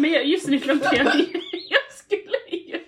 [0.00, 1.06] men jag, just nu glömde jag
[1.68, 2.78] Jag skulle ju...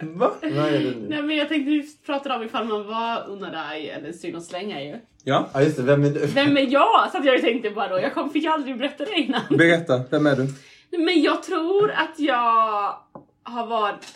[0.00, 0.30] Va?
[0.42, 1.06] Vad är det nu?
[1.08, 4.82] Nej men jag tänkte vi pratade om ifall man var Unadai eller synd och slänga
[4.82, 4.96] ju.
[5.24, 6.26] Ja, Ja just det, vem är du?
[6.26, 7.10] Vem är jag?
[7.12, 8.00] Så att jag tänkte bara då.
[8.00, 9.42] Jag kom, fick aldrig berätta det innan.
[9.50, 10.00] berätta.
[10.10, 10.48] Vem är du?
[10.98, 12.96] Men jag tror att jag
[13.44, 14.06] har varit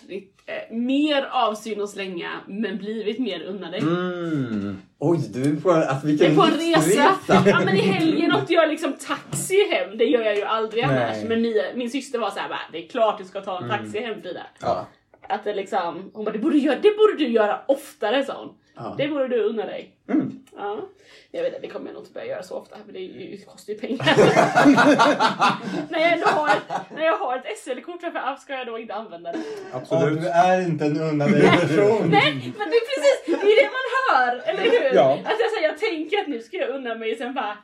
[0.47, 3.81] eh, mer av synd och slänga men blivit mer unna dig.
[3.81, 4.77] Mm.
[4.99, 6.81] Oj, du är på, alltså Jag vilken är på en resa.
[6.87, 7.43] livsresa.
[7.47, 9.99] Ja men i helgen åkte jag liksom taxi hem.
[9.99, 11.05] Det gör jag ju aldrig Nej.
[11.05, 11.25] annars.
[11.29, 13.69] Men Mia, min syster var så här, bara, det är klart du ska ta en
[13.69, 14.43] taxi hem Frida.
[14.61, 14.87] Ja.
[15.29, 18.39] Att det liksom, hon bara, det borde, du göra, det borde du göra oftare sa
[18.45, 18.55] hon.
[18.77, 18.95] Ja.
[18.99, 19.97] Det borde du unna dig.
[20.09, 20.41] Mm.
[20.57, 20.89] Ja.
[21.31, 23.03] Jag vet inte, det kommer jag nog inte börja göra så ofta för det, är
[23.03, 24.07] ju, det kostar ju pengar.
[25.91, 28.79] när, jag ändå har, ett- när jag har ett SL-kort framför app ska jag då
[28.79, 29.39] inte använda det.
[29.73, 30.21] Ja, Absolut.
[30.21, 32.09] du är inte en unna dig person.
[32.11, 34.95] Nej, men det är precis det, är det man hör, eller hur?
[34.97, 35.13] Ja.
[35.25, 37.59] Att jag, säger, jag tänker att nu ska jag unna mig sen bara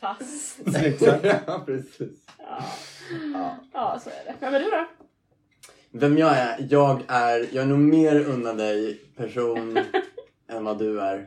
[0.00, 0.58] fast.
[1.46, 2.26] Ja, precis.
[2.38, 2.62] Ja,
[3.34, 3.56] Ja.
[3.72, 4.34] ja så är det.
[4.40, 4.86] Vem är du då?
[5.90, 6.66] Vem jag är?
[6.70, 9.78] Jag är, jag är nog mer unna dig person
[10.48, 11.18] än vad du är.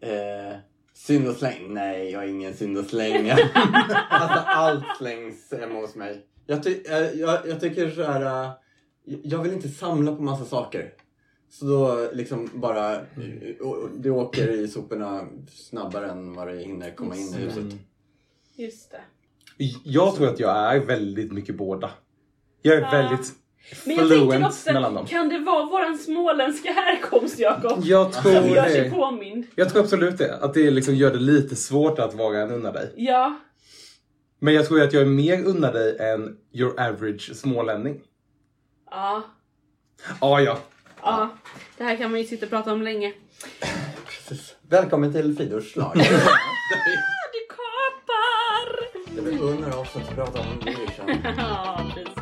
[0.00, 0.56] Eh,
[0.94, 1.74] synd och släng?
[1.74, 3.30] Nej, jag är ingen synd och släng.
[4.10, 6.26] alltså allt slängs hemma hos mig.
[6.46, 6.82] Jag, ty-
[7.14, 8.44] jag, jag tycker så här.
[8.44, 8.50] eh,
[9.04, 10.92] jag vill inte samla på massa saker.
[11.50, 13.00] Så då liksom bara,
[13.98, 17.64] det åker i soporna snabbare än vad det hinner komma in i huset.
[18.56, 19.00] Just det.
[19.84, 21.90] Jag tror att jag är väldigt mycket båda.
[22.62, 23.32] Jag är väldigt
[23.84, 25.06] Men jag tänker också, mellan dem.
[25.06, 27.78] kan det vara våran småländska härkomst Jakob?
[27.84, 28.90] Jag Som tror gör sig det.
[28.90, 29.46] påmind?
[29.54, 30.36] Jag tror absolut det.
[30.36, 32.92] Att det liksom gör det lite svårt att vara en unna dig.
[32.96, 33.36] Ja.
[34.40, 38.00] Men jag tror att jag är mer unna dig än your average smålänning.
[38.90, 39.22] Ja.
[40.20, 40.58] Ah, ja,
[41.02, 41.28] Ja.
[41.78, 43.12] Det här kan man ju sitta och prata om länge.
[44.06, 44.54] Precis.
[44.68, 45.86] Välkommen till Fridors slag.
[45.86, 45.94] Ah,
[47.32, 49.14] du kapar!
[49.16, 51.10] Det blir under oss att prata om Eurovision.
[51.38, 52.17] Ja, precis.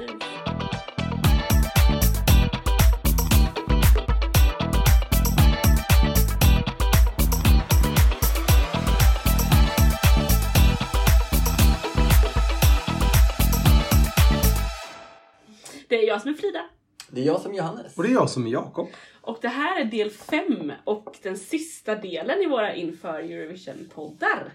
[15.89, 16.64] Det är jag som är Frida.
[17.11, 17.97] Det är jag som är Johannes.
[17.97, 18.89] och det är jag som är Jakob.
[19.20, 24.52] Och det här är del 5 och den sista delen i våra inför Eurovision-poddar.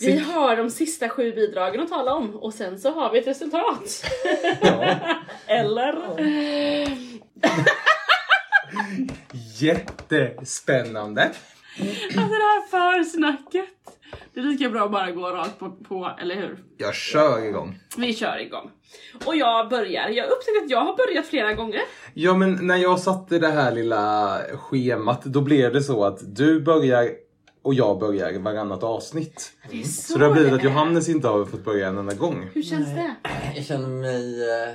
[0.00, 3.26] Vi har de sista sju bidragen att tala om och sen så har vi ett
[3.26, 4.04] resultat.
[4.60, 4.96] Ja.
[5.46, 5.94] Eller?
[9.60, 11.22] Jättespännande.
[11.22, 12.68] Alltså det här
[13.02, 13.81] försnacket.
[14.34, 16.58] Det är lika bra att bara gå rakt på, på, eller hur?
[16.76, 17.78] Jag kör igång.
[17.96, 18.70] Vi kör igång.
[19.26, 20.08] Och jag börjar.
[20.08, 21.80] Jag upptäckte att jag har börjat flera gånger.
[22.14, 26.60] Ja men när jag satte det här lilla schemat då blev det så att du
[26.60, 27.10] börjar
[27.62, 29.52] och jag börjar varannat avsnitt.
[29.70, 30.64] Det är så, Så det har blivit att.
[30.64, 32.50] Johannes inte har fått börja en enda gång.
[32.54, 33.14] Hur känns det?
[33.54, 34.74] Jag känner mig eh,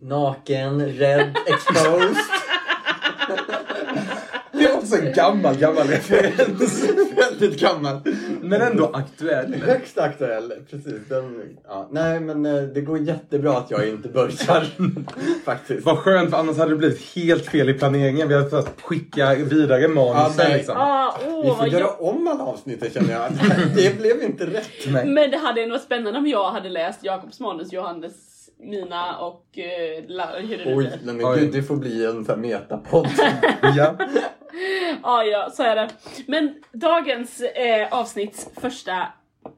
[0.00, 2.16] naken, rädd, exposed.
[4.90, 6.84] Det är också en gammal, gammal referens.
[7.16, 8.00] Väldigt gammal.
[8.40, 9.54] Men ändå aktuell.
[9.54, 10.52] Högst aktuell.
[10.70, 11.08] Precis.
[11.08, 11.88] Den, ja.
[11.92, 14.66] Nej men eh, det går jättebra att jag inte börjar.
[15.44, 15.86] Faktiskt.
[15.86, 18.28] Vad skönt, för annars hade det blivit helt fel i planeringen.
[18.28, 20.56] Vi hade fått skicka vidare manusen Ja, nej.
[20.56, 20.74] liksom.
[20.78, 22.02] Ah, Vi åh, får göra jag...
[22.02, 23.22] om alla avsnitten känner jag.
[23.76, 24.70] Det blev inte rätt.
[24.86, 25.06] Nej.
[25.06, 28.12] Men det hade ändå varit spännande om jag hade läst Jakobs manus, Johannes,
[28.58, 30.04] mina och uh,
[30.48, 31.40] nu Oj, nej, men Oj.
[31.40, 33.08] gud, det får bli en sån här metapodd.
[33.76, 33.96] Ja.
[35.02, 35.88] Ja, ja, så är det.
[36.26, 39.06] Men dagens eh, avsnitts första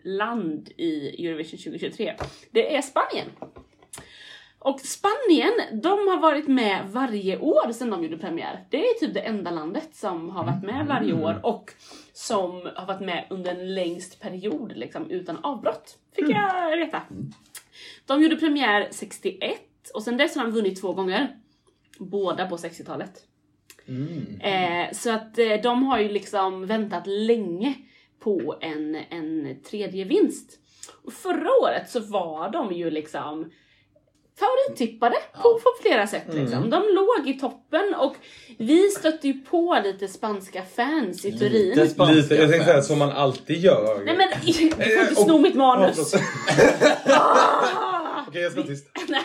[0.03, 2.15] land i Eurovision 2023,
[2.51, 3.27] det är Spanien.
[4.59, 8.65] Och Spanien, de har varit med varje år sedan de gjorde premiär.
[8.71, 11.73] Det är typ det enda landet som har varit med varje år och
[12.13, 15.99] som har varit med under en längst period liksom, utan avbrott.
[16.15, 17.03] Fick jag veta.
[18.11, 19.61] De gjorde premiär 61
[19.95, 21.37] och sen dess har de vunnit två gånger.
[21.99, 23.25] Båda på 60-talet.
[24.41, 27.75] Eh, så att eh, de har ju liksom väntat länge
[28.19, 30.59] på en, en tredje vinst.
[31.05, 33.51] Och förra året så var de ju liksom
[34.41, 36.25] favorittippade på, på flera sätt.
[36.31, 36.71] Liksom.
[36.71, 38.15] De låg i toppen och
[38.59, 41.69] vi stötte ju på lite spanska fans i Turin.
[41.69, 44.03] Lite spanska Lite, jag tänkte säga som man alltid gör.
[44.05, 46.15] Nej men, du får inte och- sno mitt Ja, manus.
[48.29, 48.87] Okej, jag ska vara tyst.
[49.09, 49.23] Nej,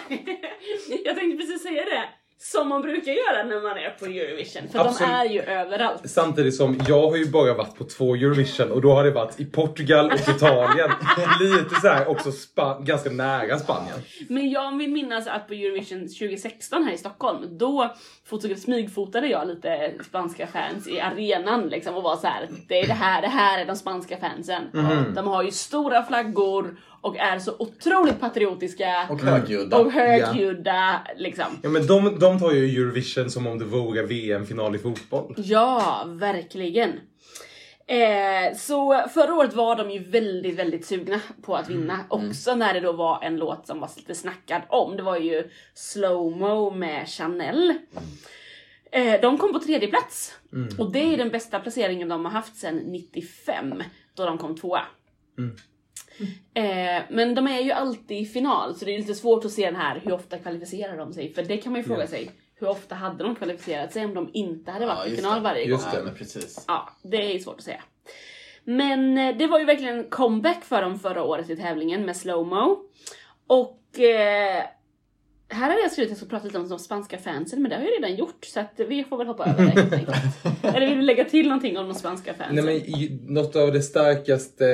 [1.06, 2.03] jag tänkte precis säga det.
[2.37, 4.69] Som man brukar göra när man är på Eurovision.
[4.71, 4.99] För Absolut.
[4.99, 6.09] de är ju överallt.
[6.09, 9.39] Samtidigt som jag har ju bara varit på två Eurovision och då har det varit
[9.39, 10.91] i Portugal och Italien.
[11.39, 13.97] Lite så här också Spa- ganska nära Spanien.
[14.29, 17.95] Men jag vill minnas att på Eurovision 2016 här i Stockholm, då
[18.30, 22.48] fotog- smygfotade jag lite spanska fans i arenan liksom och var så här.
[22.68, 24.63] det är det här, det här är de spanska fansen.
[25.16, 29.77] De har ju stora flaggor och är så otroligt patriotiska Och högljudda.
[29.77, 31.45] och högljudda liksom.
[31.63, 35.33] Ja men de, de tar ju Eurovision som om det vore VM-final i fotboll.
[35.38, 36.94] Ja, verkligen.
[37.87, 41.99] Eh, så förra året var de ju väldigt, väldigt sugna på att vinna.
[42.09, 44.97] Också när det då var en låt som var lite snackad om.
[44.97, 47.73] Det var ju Slowmo med Chanel.
[48.91, 50.39] Eh, de kom på tredje plats.
[50.79, 53.83] Och det är den bästa placeringen de har haft sedan 95,
[54.13, 54.81] då de kom tvåa.
[56.53, 59.65] Eh, men de är ju alltid i final, så det är lite svårt att se
[59.65, 61.33] den här, hur ofta kvalificerar de sig?
[61.33, 62.31] För det kan man ju fråga sig.
[62.59, 65.41] Hur ofta hade de kvalificerat sig om de inte hade varit Ja, i final det.
[65.43, 65.69] varje gång?
[65.71, 65.97] Just det.
[65.97, 66.65] Ja, men precis.
[66.67, 67.81] Ja, det är ju svårt att säga.
[68.63, 72.17] Men eh, det var ju verkligen en comeback för dem förra året i tävlingen med
[72.17, 72.77] slowmo.
[73.47, 74.63] Och eh,
[75.49, 77.75] här hade jag skrivit att jag skulle prata lite om de spanska fansen, men det
[77.77, 80.05] har jag redan gjort så att vi får väl hoppa över det.
[80.77, 82.65] Eller vill du lägga till någonting om de spanska fansen?
[82.65, 84.65] Nej men något av det starkaste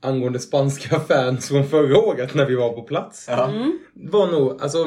[0.00, 3.48] angående spanska fans från förra året när vi var på plats Ja.
[3.50, 3.78] Mm.
[3.94, 4.78] var nog, alltså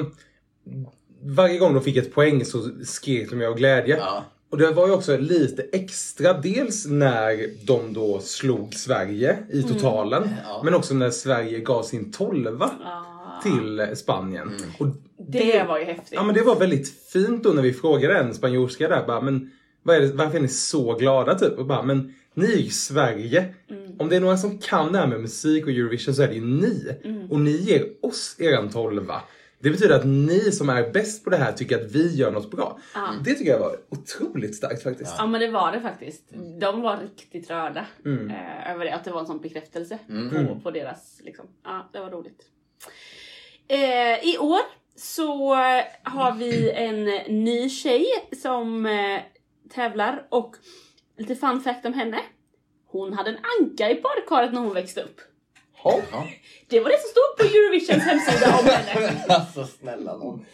[1.25, 3.97] varje gång de fick ett poäng så skrek de ju av glädje.
[3.97, 4.23] Ja.
[4.49, 10.29] Och det var ju också lite extra, dels när de då slog Sverige i totalen,
[10.45, 10.61] Ja.
[10.65, 14.51] men också när Sverige gav sin tolva Ah, till Spanien.
[14.79, 14.87] Och
[15.29, 16.09] det var ju häftigt.
[16.11, 19.51] Ja men det var väldigt fint då när vi frågade en spanjorska där bara, men
[19.83, 21.57] vad är det, varför är ni så glada typ?
[21.59, 23.53] Och bara, men ni är ju Sverige.
[23.99, 26.33] Om det är några som kan det här med musik och Eurovision så är det
[26.35, 26.89] ju ni.
[27.29, 29.21] Och ni ger oss eran tolva.
[29.65, 32.51] Det betyder att ni som är bäst på det här tycker att vi gör något
[32.51, 32.79] bra.
[32.93, 33.13] Ja.
[33.23, 35.15] Det tycker jag var otroligt starkt faktiskt.
[35.17, 36.23] Ja men det var det faktiskt.
[36.59, 38.29] De var riktigt rörda Mm.
[38.29, 39.99] eh, över det, att det var en sån bekräftelse
[40.47, 41.45] på, på deras, liksom.
[41.63, 42.41] Ja, det var roligt.
[43.67, 44.59] Eh, I år
[44.95, 45.55] så
[46.03, 47.05] har vi en
[47.43, 48.05] ny tjej
[48.41, 49.19] som eh,
[49.73, 50.55] tävlar och
[51.17, 52.19] lite fun fact om henne.
[52.87, 55.21] Hon hade en anka i badkaret när hon växte upp.
[55.85, 55.99] Ja.
[56.11, 56.27] Ja.
[56.69, 59.11] Det var det som stod på Eurovisions hemsida om henne.
[59.29, 60.45] Alltså snälla nån.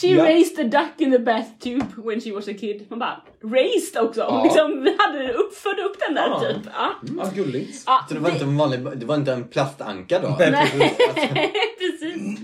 [0.00, 0.24] She Ja.
[0.24, 2.86] raised a duck in the bathtube when she was a kid.
[2.90, 4.22] Man bara, raised också!
[4.22, 4.44] Hon Ja.
[4.44, 6.40] liksom hade upp, födde upp den där Ja.
[6.40, 6.62] typ.
[6.74, 6.90] Ja.
[7.18, 7.82] Ja, gulligt.
[7.86, 10.36] Ja, Så det var inte en vanlig, det var inte en plastanka då?
[10.38, 10.70] Nej,
[11.78, 12.38] precis.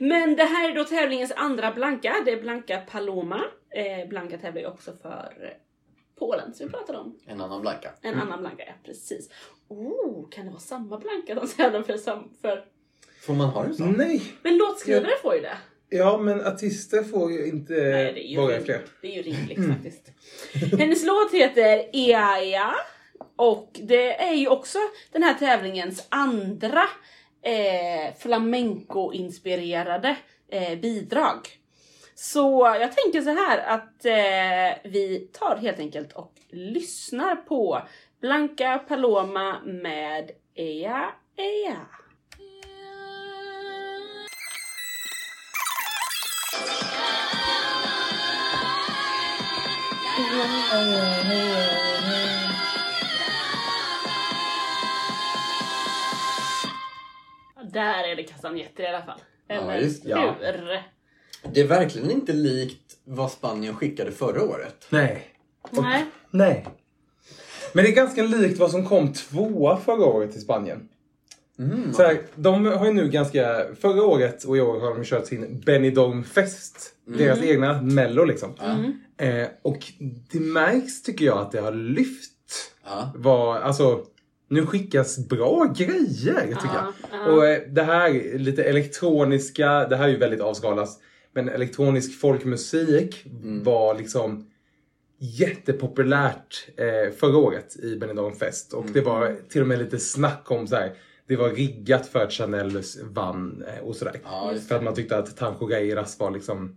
[0.00, 2.14] Men det här är då tävlingens andra blanka.
[2.24, 3.40] Det är blanka Paloma.
[3.76, 5.32] Eh, blanka tävlar ju också för
[6.26, 7.18] Polen som vi pratade om.
[7.26, 7.90] En annan blanka.
[8.02, 9.30] En annan blanka, ja precis.
[9.68, 11.96] Oh, kan det vara samma blanka de tävlar för?
[11.96, 12.64] Sam- för...
[13.26, 13.82] Får man ha det så?
[13.84, 14.22] Nej.
[14.42, 15.56] Men låtskrivare får ju det.
[15.88, 18.64] Ja men artister får ju inte Nej, det är ju vara rimligt.
[18.64, 18.84] fler.
[19.02, 20.12] Det är ju rimligt faktiskt.
[20.78, 22.74] Hennes låt heter Ea Ea
[23.36, 24.78] och det är ju också
[25.12, 26.82] den här tävlingens andra
[27.42, 30.16] eh, flamenco-inspirerade
[30.48, 31.38] eh, bidrag.
[32.14, 37.82] Så jag tänker så här att eh, vi tar helt enkelt och lyssnar på
[38.20, 41.86] Blanca Paloma med Ea Ea.
[57.62, 59.20] Där är det kastanjetter i alla fall.
[59.46, 60.10] Ja, Eller just det.
[60.10, 60.34] Ja.
[60.40, 60.93] hur?
[61.52, 64.86] Det är verkligen inte likt vad Spanien skickade förra året.
[64.90, 65.28] Nej.
[65.70, 66.04] Nej.
[66.30, 66.66] Nej.
[67.72, 70.88] Men det är ganska likt vad som kom tvåa förra året i Spanien.
[71.58, 71.92] Mm.
[71.92, 75.26] Så här, de har ju nu ganska, förra året och i år har de kört
[75.26, 76.90] sin Benidorm-fest.
[77.06, 78.50] Deras egna mello liksom.
[79.16, 79.78] Eh, och
[80.32, 82.30] det märks tycker jag att det har lyft.
[82.84, 83.12] Ja.
[83.14, 84.04] Vad, alltså,
[84.48, 87.20] nu skickas bra grejer tycker Ja, jag.
[87.26, 87.32] ja.
[87.32, 90.88] Och eh, det här lite elektroniska, det här är ju väldigt avskalat.
[91.34, 93.26] Men elektronisk folkmusik
[93.62, 94.50] var liksom
[95.18, 98.72] jättepopulärt eh, förra året i Benidorm Fest.
[98.72, 100.92] Och det var till och med lite snack om så här.
[101.26, 104.20] Det var riggat för att Chanel vann eh, och sådär.
[104.24, 106.76] Ja, för att man tyckte att Tanjo Reiras var liksom...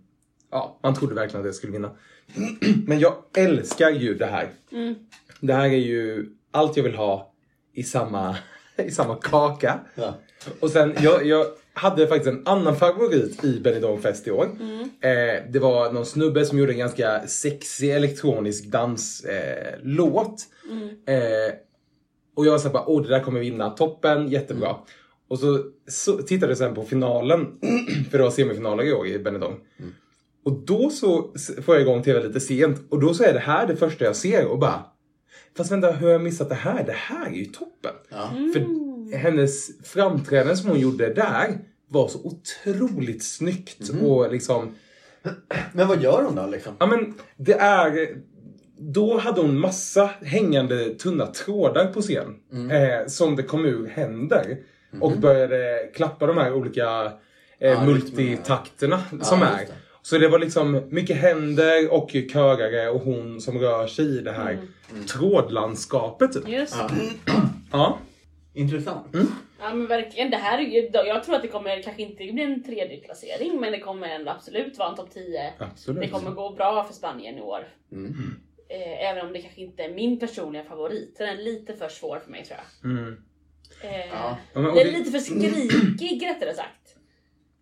[0.50, 1.90] Ja, man trodde verkligen att det skulle vinna.
[2.86, 4.48] Men jag älskar ju det här.
[5.40, 7.32] Det här är ju allt jag vill ha
[7.72, 8.36] i samma,
[8.76, 9.80] i samma kaka.
[9.94, 10.18] Ja.
[10.60, 11.46] Och sen, jag, jag
[11.78, 14.44] hade faktiskt en annan favorit i Benidorm Fest i år.
[15.00, 19.30] Eh, det var någon snubbe som gjorde en ganska sexig elektronisk danslåt.
[19.32, 20.46] Eh, låt.
[21.06, 21.54] eh,
[22.36, 24.76] och jag var såhär bara, åh det där kommer vinna, toppen, jättebra.
[25.28, 27.46] Och så, så tittade jag sen på finalen,
[28.10, 29.54] för det var semifinaler i år i Benidorm.
[30.44, 31.32] Och då så
[31.64, 34.16] får jag igång TV lite sent och då så är det här det första jag
[34.16, 34.84] ser och bara
[35.56, 36.84] Fast vänta, hur har jag missat det här?
[36.84, 37.92] Det här är ju toppen!
[38.08, 38.30] Ja.
[38.52, 44.74] För hennes framträdande som hon gjorde där var så otroligt snyggt och liksom
[45.72, 46.72] Men vad gör hon då liksom?
[46.78, 48.08] Ja men det är...
[48.80, 52.34] Då hade hon massa hängande tunna trådar på scen.
[52.70, 54.56] Eh, som det kom ur händer.
[55.00, 57.12] och började klappa de här olika
[57.58, 59.58] eh, Ja, multitakterna som Ja, är.
[59.66, 59.72] det.
[60.02, 64.32] Så det var liksom mycket händer och körare och hon som rör sig i det
[64.32, 64.58] här
[65.08, 66.32] trådlandskapet.
[66.32, 66.48] Typ.
[66.48, 66.76] Just
[67.72, 67.98] Ja.
[68.58, 69.06] Intressant.
[69.60, 72.42] Ja men verkligen, det här är ju, jag tror att det kommer kanske inte bli
[72.42, 75.52] en tredje placering men det kommer ändå absolut vara en topp 10.
[75.58, 76.00] Absolut.
[76.02, 77.68] Det kommer gå bra för Spanien i år.
[77.92, 78.14] Mm.
[78.70, 81.14] Eh, även om det kanske inte är min personliga favorit.
[81.18, 82.90] Den är lite för svår för mig tror jag.
[82.90, 83.16] Mm.
[83.82, 84.38] Eh, Ja.
[84.54, 86.96] Den är det- lite för skrikig rättare sagt.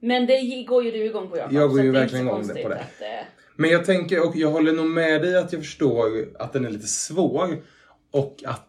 [0.01, 1.53] Men det går ju du igång på Jakob.
[1.53, 2.75] Jag går ju att det är verkligen igång på det.
[2.81, 3.27] Att, eh,
[3.57, 6.71] Men jag tänker, och jag håller nog med dig att jag förstår att den är
[6.71, 7.63] lite svår.
[8.11, 8.66] Och att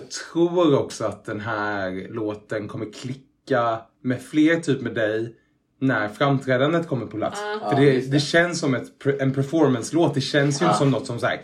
[0.00, 5.34] jag tror också att den här låten kommer klicka med fler, typ med dig,
[5.80, 7.40] när framträdandet kommer på plats.
[7.62, 7.70] Ja.
[7.70, 8.10] För det, det.
[8.10, 8.20] det.
[8.20, 8.86] känns som ett,
[9.20, 10.14] en performance-låt.
[10.14, 10.72] Det känns ju Ja.
[10.72, 11.40] som något som såhär,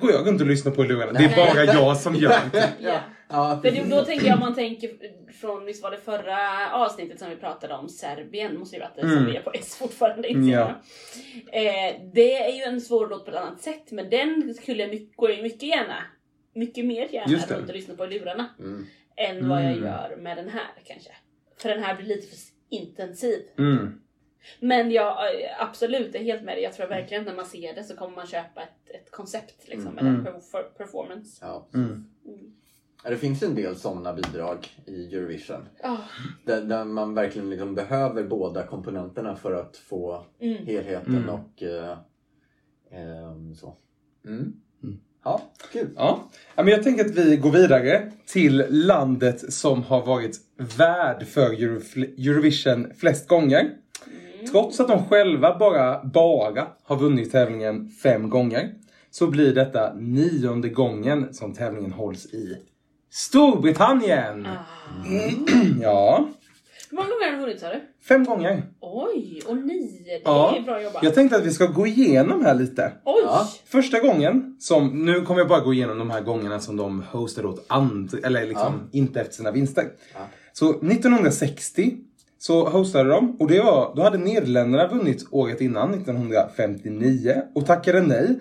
[0.00, 1.12] går jag runt och lyssnar på i lurarna.
[1.18, 2.68] Det är bara jag som gör det.
[2.80, 3.00] ja.
[3.28, 4.90] Ja, För då, tänker jag om man tänker
[5.40, 9.00] från, visst var det förra avsnittet som vi pratade om Serbien, måste ju varit det
[9.00, 9.24] som Mm.
[9.26, 10.68] vi är på S fortfarande inte Ja.
[11.52, 14.90] eh, Det är ju en svår låt på ett annat sätt men den skulle jag
[14.90, 15.96] mycket, går mycket gärna,
[16.54, 18.86] mycket mer gärna runt och lyssna på lurarna Mm.
[19.16, 19.84] än vad jag Mm.
[19.84, 21.10] gör med den här kanske.
[21.58, 22.36] För den här blir lite för
[22.68, 23.42] intensiv.
[23.58, 24.00] Mm.
[24.60, 25.10] Men jag
[25.42, 26.62] eh, absolut, är helt med dig.
[26.64, 29.68] Jag tror verkligen att när man ser det så kommer man köpa ett, ett koncept
[29.68, 30.24] liksom, Mm.
[30.78, 31.38] performance.
[31.46, 31.68] Ja.
[31.74, 31.86] Mm.
[32.26, 32.54] Mm.
[33.04, 35.68] Ja, Det finns en del sådana bidrag i Eurovision.
[35.82, 35.96] Ah,
[36.44, 40.66] Där, där man verkligen liksom behöver båda komponenterna för att få mm.
[40.66, 41.30] helheten Mm.
[41.30, 41.98] och eh,
[42.90, 43.76] ehm, så.
[44.26, 44.60] Mm.
[45.26, 45.38] Mm.
[45.38, 45.88] Ja, kul.
[45.96, 46.30] Ja.
[46.56, 50.36] men jag tänker att vi går vidare till landet som har varit
[50.76, 53.70] värd för Eurovision flest gånger.
[54.50, 58.74] Trots att de själva bara, bara har vunnit tävlingen fem gånger
[59.10, 62.56] så blir detta nionde gången som tävlingen hålls i
[63.10, 64.46] Storbritannien.
[64.46, 64.64] Ah.
[65.82, 66.28] Ja,
[66.96, 67.80] Hur många gånger har du vunnit sa du?
[68.08, 68.62] fem gånger.
[68.80, 70.04] Oj, och nio.
[70.04, 70.56] Det Ja.
[70.56, 71.02] är bra jobbat.
[71.02, 72.92] Jag tänkte att vi ska gå igenom här lite.
[73.04, 73.22] Oj!
[73.24, 73.48] Ja.
[73.64, 77.48] Första gången som, nu kommer jag bara gå igenom de här gångerna som de hostade
[77.48, 79.84] åt andra, eller liksom inte efter sina vinster.
[80.14, 80.20] Ja.
[80.52, 81.96] Så 1960
[82.38, 88.02] så hostade de och det var, då hade Nederländerna vunnit året innan, 1959 och tackade
[88.02, 88.38] nej.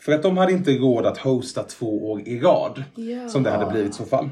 [0.00, 2.84] För att de hade inte råd att hosta två år i rad.
[2.94, 3.28] Ja.
[3.28, 4.30] Som det hade blivit i så fall.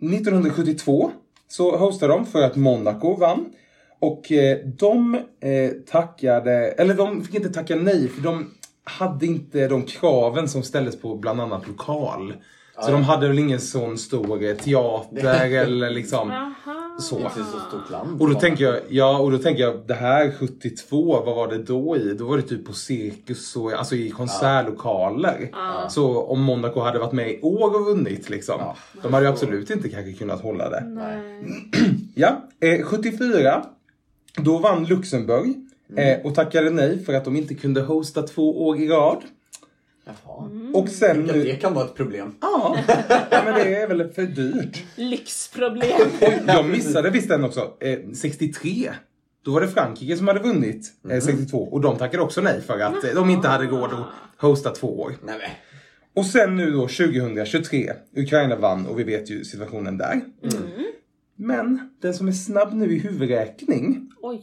[0.00, 1.10] 1972
[1.50, 3.52] så hostade de för att Monaco vann.
[3.98, 8.50] Och eh, de eh, tackade, eller de fick inte tacka nej för de
[8.84, 12.34] hade inte de kraven som ställdes på bland annat lokal.
[12.82, 16.96] Så de hade väl ingen sån stor teater eller liksom Aha.
[17.00, 17.18] så.
[17.18, 18.22] Inte så stort land.
[18.22, 21.58] Och då tänker jag, ja och då tänker jag det här 72, vad var det
[21.58, 22.14] då i?
[22.14, 25.48] Då var det typ på cirkus och alltså i konsertlokaler.
[25.52, 25.88] Ja.
[25.90, 28.56] Så om Monaco hade varit med i år och vunnit liksom.
[28.58, 28.76] Ja.
[29.02, 30.84] De hade ju absolut inte kanske kunnat hålla det.
[30.84, 31.44] Nej.
[32.14, 33.64] Ja, eh, 74.
[34.36, 35.54] Då vann Luxemburg.
[35.96, 39.22] Eh, och tackade nej för att de inte kunde hosta två år i rad.
[40.04, 40.50] Jaha.
[40.74, 41.44] Och sen Ja, nu...
[41.44, 42.34] det kan vara ett problem.
[42.40, 42.76] Ja,
[43.30, 44.84] ja, men det är väl för dyrt.
[44.96, 46.00] Lyxproblem.
[46.46, 47.76] Jag missade visst den också.
[47.80, 48.90] Eh, 63.
[49.44, 52.78] Då var det Frankrike som hade vunnit eh, 62 och de tackade också nej för
[52.80, 55.12] att eh, de inte hade råd att hosta två år.
[55.24, 55.50] Nej, men.
[56.14, 57.92] Och sen nu då 2023.
[58.16, 60.20] Ukraina vann och vi vet ju situationen där.
[61.36, 64.42] Men den som är snabb nu i huvudräkning Oj.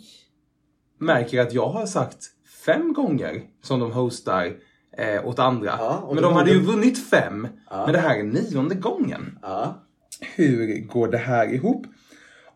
[1.00, 2.26] märker att jag har sagt
[2.66, 4.54] fem gånger som de hostar
[4.98, 5.72] eh, åt andra.
[5.80, 7.48] Ja, men de de hade ju vunnit fem.
[7.70, 7.84] Ja.
[7.86, 9.40] Men det här är nionde gången.
[9.42, 9.84] Ja.
[10.36, 11.86] Hur går det här ihop?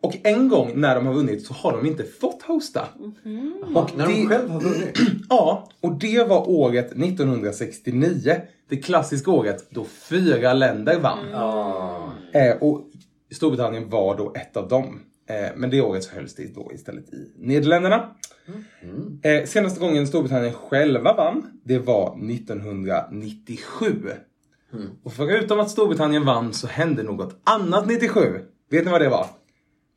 [0.00, 2.88] Och en gång när de har vunnit så har de inte fått hosta.
[3.74, 4.98] Och när de det- själv har vunnit.
[5.28, 8.36] Ja, och det var året 1969.
[8.68, 11.18] Det klassiska året då fyra länder vann.
[11.32, 12.12] Ja.
[12.32, 12.80] Eh, och
[13.32, 15.00] Storbritannien var då ett av dem.
[15.28, 18.10] Eh, men det året så hölls det då istället i Nederländerna.
[19.22, 24.10] Eh, senaste gången Storbritannien själva vann, det var 1997.
[25.02, 28.20] Och förutom att Storbritannien vann så hände något annat 97.
[28.70, 29.26] Vet ni vad det var?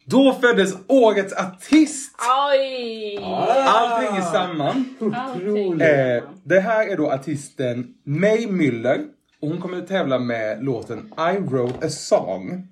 [0.06, 2.16] Då föddes årets artist!
[2.52, 3.20] Oj!
[3.66, 4.86] Allt hänger samman.
[5.16, 5.82] Allting.
[5.82, 9.06] Eh, det här är då artisten May Müller
[9.42, 12.68] och hon kommer att tävla med låten I wrote a song.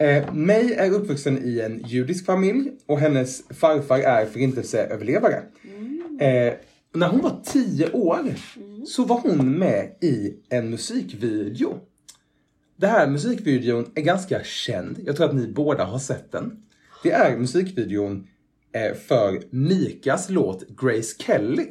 [0.00, 5.42] Eh, May är uppvuxen i en judisk familj och hennes farfar är förintelseöverlevare.
[6.20, 6.54] Eh,
[6.94, 8.34] när hon var 10 år
[8.86, 11.78] så var hon med i en musikvideo.
[12.76, 14.98] Den här musikvideon är ganska känd.
[15.06, 16.62] Jag tror att ni båda har sett den.
[17.02, 18.26] Det är musikvideon
[18.72, 21.66] eh, för Mikas låt Grace Kelly.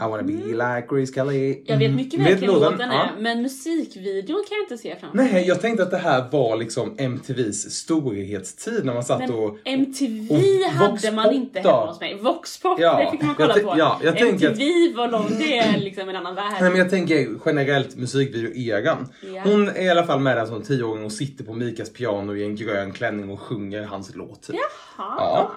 [0.00, 1.62] I wanna be like Grace Kelly.
[1.66, 1.96] Jag vet Mm.
[1.96, 2.70] mycket väl vilken låten?
[2.70, 3.02] låt den Ja.
[3.04, 6.56] är, men musikvideon kan jag inte se fram Nej, jag tänkte att det här var
[6.56, 9.58] liksom MTVs storhetstid när man satt Men och...
[9.64, 12.14] MTV och hade man inte hemma hos mig.
[12.14, 13.74] Voxpop, Ja, det fick man kolla på.
[13.78, 16.52] ja, MTV var långt, det är liksom en annan värld.
[16.60, 19.08] Nej, men jag tänker generellt musikvideo-eran.
[19.34, 19.42] Ja.
[19.44, 22.44] Hon är i alla fall med där som tioåring och sitter på Mikas piano i
[22.44, 24.42] en grön klänning och sjunger hans låt.
[24.42, 24.56] typ.
[24.56, 25.14] Jaha.
[25.18, 25.52] Ja.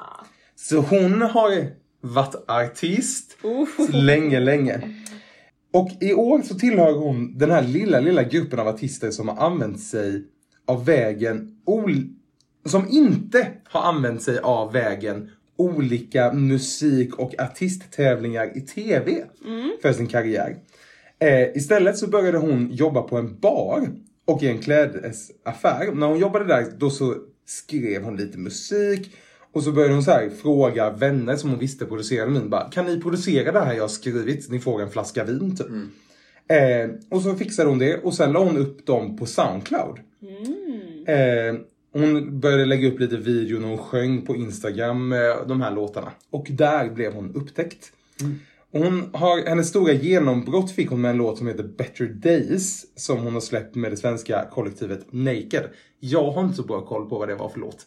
[0.55, 1.67] Så hon har
[2.01, 3.91] varit artist Oh.
[3.91, 4.81] länge, länge.
[5.74, 9.46] Och i år så tillhör hon den här lilla, lilla gruppen av artister som har
[9.46, 10.24] använt sig
[10.67, 12.10] av vägen ol-
[12.65, 19.24] som inte har använt sig av vägen olika musik och artisttävlingar i TV
[19.81, 20.55] för sin karriär.
[21.20, 23.89] Eh, istället så började hon jobba på en bar
[24.25, 25.91] och i en klädesaffär.
[25.93, 27.15] När hon jobbade där då så
[27.46, 29.15] skrev hon lite musik
[29.53, 32.50] och så började hon så här fråga vänner som hon visste producerade vin.
[32.50, 34.50] Bara, kan ni producera det här jag har skrivit?
[34.51, 35.67] Ni får en flaska vin typ.
[36.48, 40.00] Eh, och så fixade hon det och sen la hon upp dem på Soundcloud.
[41.08, 41.55] Eh,
[41.93, 46.12] hon började lägga upp lite video när hon sjöng på Instagram, eh, de här låtarna.
[46.29, 47.91] Och där blev hon upptäckt.
[48.72, 52.86] Och Hon har, hennes stora genombrott fick hon med en låt som heter Better Days
[53.00, 55.63] som hon har släppt med det svenska kollektivet Naked.
[56.00, 57.86] Jag har inte så bra koll på vad det var för låt.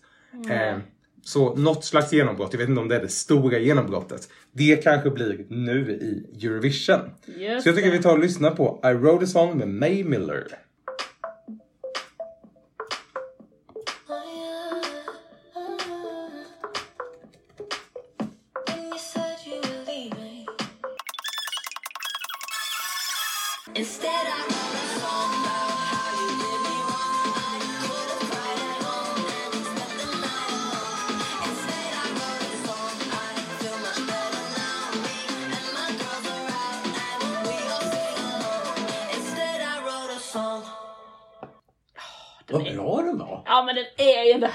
[0.50, 0.78] Eh,
[1.24, 4.28] så något slags genombrott, jag vet inte om det är det stora genombrottet.
[4.52, 7.00] Det kanske blir nu i Eurovision.
[7.38, 10.04] Just så jag tycker vi tar och lyssnar på I wrote a song med May
[10.04, 10.46] Miller.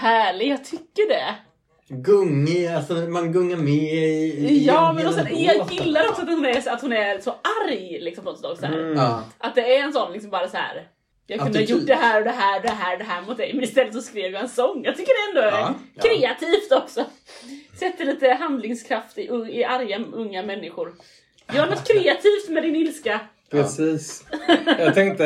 [0.10, 1.36] Härlig, jag tycker det.
[1.88, 4.48] Gungig, alltså man gungar med i...
[4.50, 7.36] i Ja men och sen, jag gillar också att hon är, att hon är så
[7.66, 8.60] arg liksom på sätt.
[8.60, 8.94] Så här.
[8.96, 9.24] Ja.
[9.38, 10.88] Att det är en sån liksom bara så här.
[11.28, 13.22] Jag kunde ha gjort det här och det här och det här och det här
[13.22, 14.82] mot dig men istället så skrev jag en sång.
[14.84, 16.02] Jag tycker det ändå är Ja, ja.
[16.02, 17.06] kreativt också.
[17.80, 20.94] Sätter lite handlingskraft i, i arga unga människor.
[21.54, 23.20] Gör något kreativt med din ilska.
[23.52, 24.24] Precis.
[24.66, 25.26] Jag tänkte,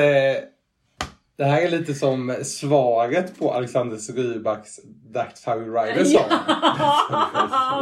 [1.38, 4.80] det här är lite som svaret på Alexander Rybaks
[5.14, 6.38] That's how you ride a song.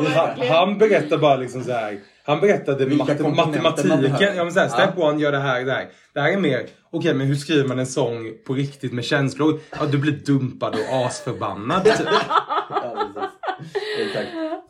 [0.08, 2.00] Han, han berättar bara liksom så här.
[2.24, 4.36] Han berättade Vilka mat- komponenter man matematiken.
[4.36, 5.08] Ja men så här, step Ja.
[5.10, 5.90] one gör det här, det här.
[6.14, 9.60] Det här är mer, okej men hur skriver man en sång på riktigt med känslor?
[9.72, 11.96] Ja du blir dumpad och asförbannad typ.
[12.70, 13.30] Ja.
[14.00, 14.28] Exakt.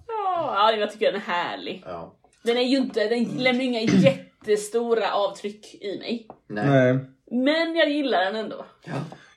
[0.08, 1.84] Ja, jag tycker den är härlig.
[1.86, 2.15] Ja.
[2.44, 6.28] Den är ju inte, den lämnar ju inga jättestora avtryck i mig.
[6.50, 6.65] Nej.
[6.70, 7.00] Nej.
[7.32, 8.65] Men jag gillar den ändå.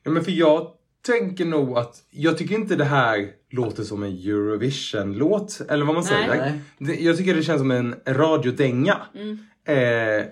[0.04, 0.70] Ja men för jag
[1.06, 5.60] tänker nog att, jag tycker inte det här låter som en Eurovision-låt.
[5.68, 6.28] Eller vad man Nej.
[6.28, 6.60] säger.
[6.78, 7.04] Nej.
[7.04, 8.96] Jag tycker det känns som en radiodänga.
[9.64, 10.26] Eh,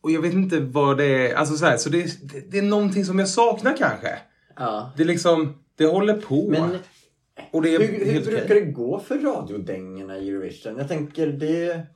[0.00, 2.62] och jag vet inte vad det är, alltså så här, så det, det, det är
[2.62, 4.18] någonting som jag saknar kanske.
[4.56, 4.92] Ja.
[4.96, 6.48] Det är liksom, det håller på.
[6.50, 6.78] Men
[7.50, 10.78] och det är hur, hur brukar det gå för radiodängorna i Eurovision?
[10.78, 11.86] Jag tänker det...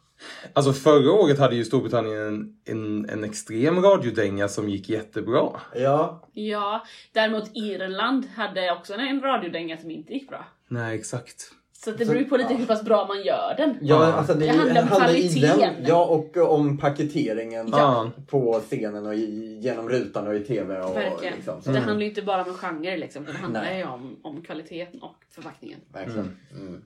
[0.53, 5.61] Alltså förra året hade ju Storbritannien en, en, en extrem radiodänga som gick jättebra.
[5.74, 6.29] Ja.
[6.33, 10.44] Ja, däremot Irland hade också en radiodänga som inte gick bra.
[10.68, 11.50] Nej exakt.
[11.72, 13.77] Så det beror ju på lite hur pass bra man gör den.
[13.81, 15.59] Ja, alltså det, Det handlar om kvaliteten.
[15.59, 18.11] den- Ja, och om paketeringen Ja.
[18.27, 20.81] på scenen och i, genom rutan och i TV.
[20.81, 21.35] Och, Verkligen.
[21.35, 21.62] Liksom.
[21.62, 23.79] Så det handlar ju inte bara om en genre liksom, det handlar Nej.
[23.79, 25.79] ju om, om kvaliteten och förpackningen.
[25.92, 26.37] Verkligen.
[26.53, 26.83] Mm.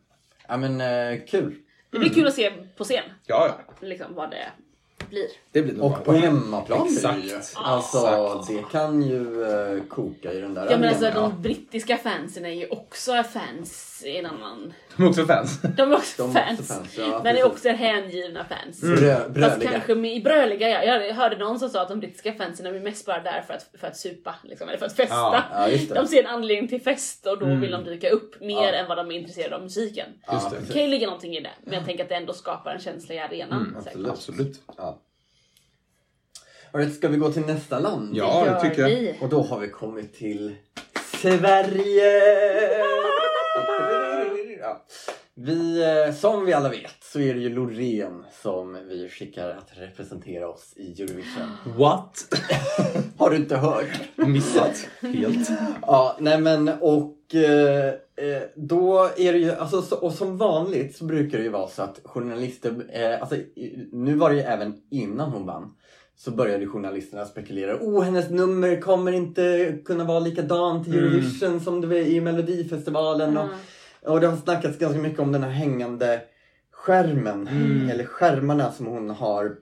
[0.49, 1.55] Ja men eh, kul.
[1.91, 3.87] Det blir kul att se på scen, Ja, ja.
[3.87, 4.49] liksom vad det
[5.11, 5.27] blir.
[5.53, 7.37] Det blir nog Och på hemmaplan blir det ju.
[7.37, 7.67] Exakt.
[7.67, 8.49] Alltså Exakt.
[8.49, 12.51] det kan ju eh, koka i den där Ja men alltså de brittiska fansen är
[12.53, 14.73] ju också fans i en annan...
[14.99, 15.61] De är också fans.
[15.63, 16.61] De är också De är fans.
[16.61, 17.45] också fans, ja, men är precis.
[17.45, 18.81] också hängivna fans.
[18.81, 19.71] Brö, Fast bröliga.
[19.71, 20.83] kanske med, bröliga ja.
[21.05, 23.71] Jag hörde någon som sa att de brittiska fansen är mest bara där för att,
[23.81, 24.35] för att supa.
[24.45, 25.15] Liksom, eller för att festa.
[25.15, 25.95] Ja, ja, just det.
[25.95, 28.73] De ser en anledning till fest och då vill de dyka upp mer Ja.
[28.73, 30.07] än vad de är intresserade av musiken.
[30.33, 30.73] Just det.
[30.73, 33.15] Kan ju ligga någonting i det, men jag tänker att det ändå skapar en känsla
[33.15, 33.77] i arenan.
[33.85, 33.87] säkert.
[34.09, 34.09] absolut.
[34.11, 34.61] Absolut.
[34.77, 35.01] Ja.
[36.73, 38.17] Alright, ska vi gå till nästa land?
[38.17, 38.89] Ja, det Gör tycker jag.
[38.89, 39.17] vi.
[39.21, 40.55] Och då har vi kommit till
[41.23, 42.13] Sverige!
[44.69, 44.85] Ja.
[45.35, 49.71] Vi, eh, som vi alla vet så är det ju Loreen som vi skickar att
[49.75, 51.49] representera oss i Eurovision.
[51.77, 52.35] What?
[53.19, 54.01] Har du inte hört?
[54.17, 55.51] Missat helt.
[55.83, 60.97] Ja, nej men och eh, eh, då är det ju, alltså, så, och som vanligt
[60.97, 63.37] så brukar det ju vara så att journalister, eh, alltså
[63.93, 65.75] nu var det ju även innan hon vann,
[66.17, 67.77] så började journalisterna spekulera.
[67.81, 73.37] Oh, hennes nummer kommer inte kunna vara likadant i Eurovision som det var i Melodifestivalen.
[73.37, 73.49] Och,
[74.07, 76.21] och det har snackats ganska mycket om den här hängande
[76.73, 77.49] skärmen,
[77.93, 79.57] eller skärmarna som hon har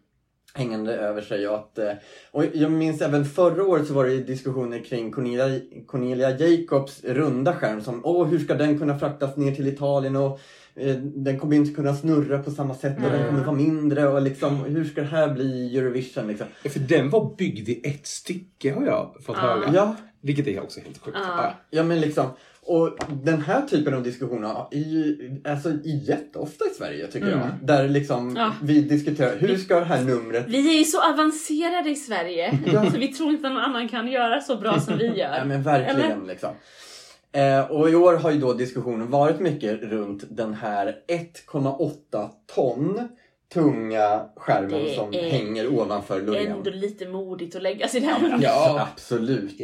[0.55, 1.49] hängande över sig.
[1.49, 1.93] Och, att, eh,
[2.31, 7.53] och jag minns även förra året så var det diskussioner kring Cornelia, Cornelia Jacobs runda
[7.53, 7.81] skärm.
[7.83, 10.17] Som, åh, hur ska den kunna fraktas ner till Italien?
[10.17, 10.41] Och
[10.75, 14.09] eh, den kommer inte kunna snurra på samma sätt och den kommer vara mindre.
[14.09, 16.27] Och liksom, hur ska det här bli Eurovision?
[16.27, 16.47] Liksom?
[16.63, 19.71] Ja, För den var byggd i ett stycke har jag fått höra.
[19.75, 21.19] Ja, Vilket är också helt sjukt.
[21.23, 21.55] Ja.
[21.71, 22.27] ja, men liksom.
[22.67, 27.41] Och den här typen av diskussioner är ju alltså, jätteofta i Sverige tycker jag.
[27.63, 28.53] Där liksom Ja.
[28.63, 32.59] vi diskuterar, hur ska det här numret Vi är ju så avancerade i Sverige,
[32.93, 35.37] så vi tror inte att någon annan kan göra så bra som vi gör.
[35.39, 36.27] Ja men verkligen Eller?
[36.27, 36.51] liksom.
[37.33, 43.09] Eh, och i år har ju då diskussionen varit mycket runt den här 1,8 ton
[43.55, 46.53] tunga skärmen Det som är hänger ovanför Loreen.
[46.53, 48.39] Ändå lite modigt att lägga sig där.
[48.41, 49.61] Ja, absolut.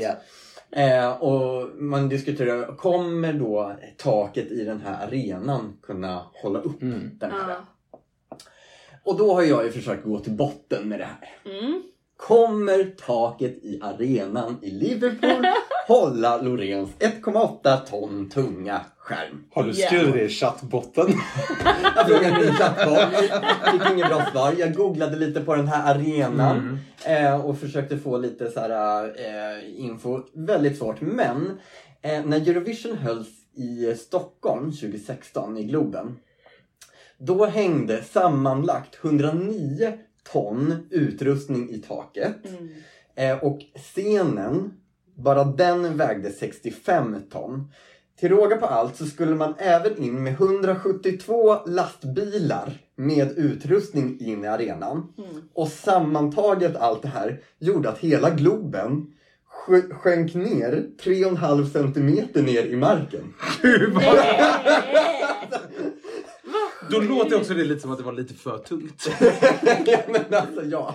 [0.76, 7.30] Eh, och man diskuterar, kommer då taket i den här arenan kunna hålla upp den
[7.30, 7.48] här?
[7.48, 7.56] Ja.
[9.04, 11.54] Och då har jag ju försökt gå till botten med det här.
[11.58, 11.82] Mm.
[12.26, 15.46] Kommer taket i arenan i Liverpool
[15.88, 19.44] hålla Loreens 1,8 ton tunga skärm?
[19.50, 21.06] Har du skrivit det i chattbotten?
[21.96, 23.30] Jag frågade min chattbot,
[23.72, 24.54] fick inget bra svar.
[24.58, 29.80] Jag googlade lite på den här arenan eh, och försökte få lite så här, eh,
[29.80, 30.20] info.
[30.34, 31.58] Väldigt svårt, men
[32.02, 36.16] eh, när Eurovision hölls i Stockholm 2016 i Globen
[37.18, 39.98] då hängde sammanlagt 109
[40.32, 42.36] ton utrustning i taket.
[43.16, 44.72] Eh, och scenen,
[45.14, 47.70] bara den vägde 65 ton.
[48.20, 54.44] Till råga på allt så skulle man även in med 172 lastbilar med utrustning in
[54.44, 55.12] i arenan.
[55.54, 59.06] Och sammantaget allt det här gjorde att hela Globen
[59.66, 63.34] sj- sjönk ner 3,5 centimeter ner i marken.
[66.92, 69.08] Då låter också det lite som att det var lite för tungt.
[69.86, 70.94] ja, men alltså ja.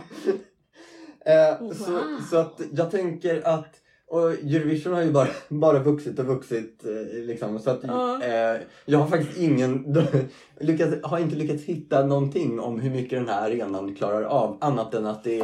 [1.26, 2.02] Eh, så, Wow.
[2.30, 3.74] så att jag tänker att
[4.10, 6.86] och Eurovision har ju bara, bara vuxit och vuxit.
[6.86, 8.24] Eh, liksom, så att, Ja.
[8.24, 9.96] eh, jag har faktiskt ingen,
[10.60, 14.58] lyckats, har inte lyckats hitta någonting om hur mycket den här arenan klarar av.
[14.62, 15.40] Annat än att det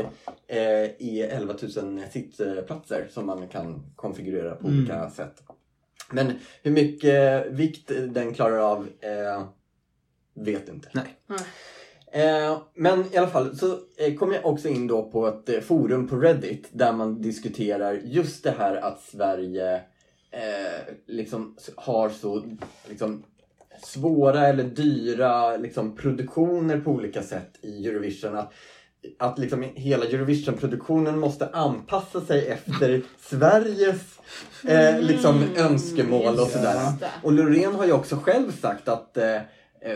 [0.47, 0.59] eh,
[0.99, 5.43] är 11 000 sittplatser som man kan konfigurera på olika sätt.
[6.11, 6.31] Men
[6.63, 9.43] hur mycket vikt den klarar av eh,
[10.33, 10.89] vet inte.
[10.91, 11.17] Nej.
[12.13, 15.59] Eh, men i alla fall så eh, kom jag också in då på ett eh,
[15.59, 19.75] forum på Reddit där man diskuterar just det här att Sverige
[20.31, 22.43] eh, liksom har så
[22.89, 23.23] liksom,
[23.83, 28.37] svåra eller dyra liksom, produktioner på olika sätt i Eurovision.
[28.37, 28.53] Att,
[29.19, 34.19] att liksom hela Eurovision-produktionen måste anpassa sig efter Sveriges
[34.67, 36.93] eh, liksom, önskemål och sådär.
[37.23, 39.17] Och Loreen har ju också själv sagt att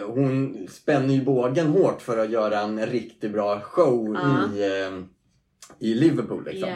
[0.08, 4.56] hon spänner ju bågen hårt för att göra en riktigt bra show Ja.
[4.56, 5.00] i, eh,
[5.80, 6.46] i Liverpool.
[6.46, 6.70] Liksom.
[6.70, 6.76] Ja.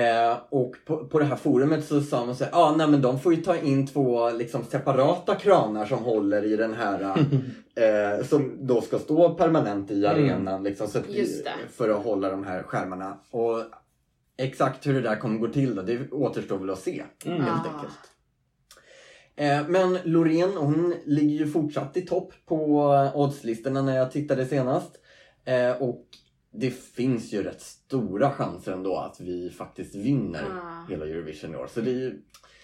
[0.00, 3.02] Eh, och på, på det här forumet så sa man så här, ah, nej men
[3.02, 7.00] de får ju ta in två liksom, separata kranar som håller i den här,
[7.74, 11.04] eh, som då ska stå permanent i arenan liksom, så att,
[11.76, 13.16] för att hålla de här skärmarna.
[13.30, 13.62] Och
[14.38, 17.54] exakt hur det där kommer gå till då, det återstår väl att se helt Ja.
[17.74, 17.98] enkelt.
[19.36, 24.46] Eh, Men Loreen hon ligger ju fortsatt i topp på eh, oddslistorna när jag tittade
[24.46, 24.90] senast.
[25.44, 26.04] Eh, Och
[26.52, 30.86] det finns ju rätt stora chanser ändå att vi faktiskt vinner Ah.
[30.90, 31.66] hela Eurovision i år.
[31.74, 32.22] Så det är ju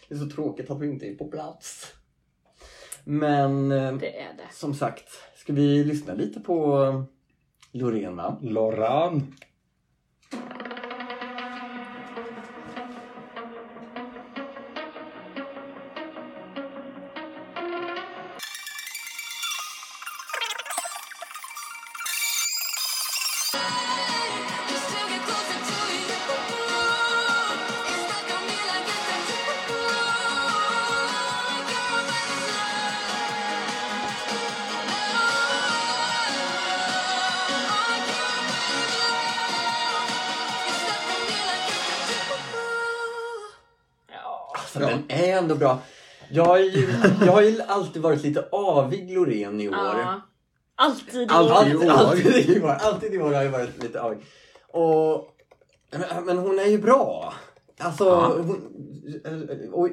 [0.08, 1.92] det är så tråkigt att vi inte är på plats.
[3.04, 4.52] Men Det är det.
[4.54, 7.04] som sagt, ska vi lyssna lite på
[7.72, 8.38] Loreen va?
[8.42, 9.34] Loran.
[45.62, 45.78] Bra.
[46.30, 46.88] Jag har, ju,
[47.26, 49.74] jag har ju alltid varit lite avig Loreen i år.
[49.74, 50.20] Ja.
[50.74, 51.82] Alltid i Alltid år.
[51.84, 51.90] i år.
[51.92, 52.68] Alltid i år.
[52.80, 54.18] Alltid i år har jag varit lite avig.
[54.72, 55.28] Och,
[55.90, 57.34] men- men hon är ju bra.
[57.78, 58.36] Alltså, Ja.
[58.36, 59.88] hon, och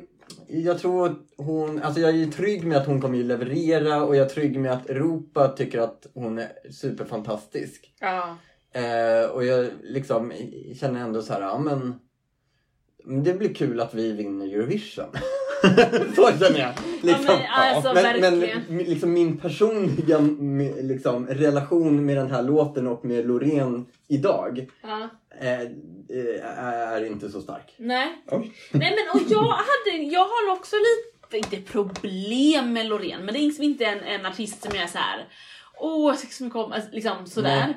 [0.48, 4.04] jag tror att hon, alltså jag är ju trygg med att hon kommer ju leverera
[4.04, 7.94] och jag är trygg med att Europa tycker att hon är superfantastisk.
[8.00, 8.38] Ja.
[8.74, 10.34] Eh, och jag liksom
[10.80, 12.00] känner ändå så här, ja men
[13.24, 15.06] det blir kul att vi vinner Eurovision.
[16.16, 16.74] så känner jag.
[17.02, 20.20] Liksom, men alltså, men, men liksom min personliga
[20.82, 25.10] liksom, relation med den här låten och med Loreen idag ja.
[25.42, 27.76] eh, eh, är inte så stark.
[27.78, 28.24] Nej.
[28.28, 28.54] Oj.
[28.72, 33.40] Nej men och jag hade, jag har också lite, inte problem med Loreen, men det
[33.40, 35.28] är liksom inte en, en artist som jag är så här.
[35.80, 37.66] åh jag tycker så mycket om, alltså, liksom sådär.
[37.68, 37.76] Nej.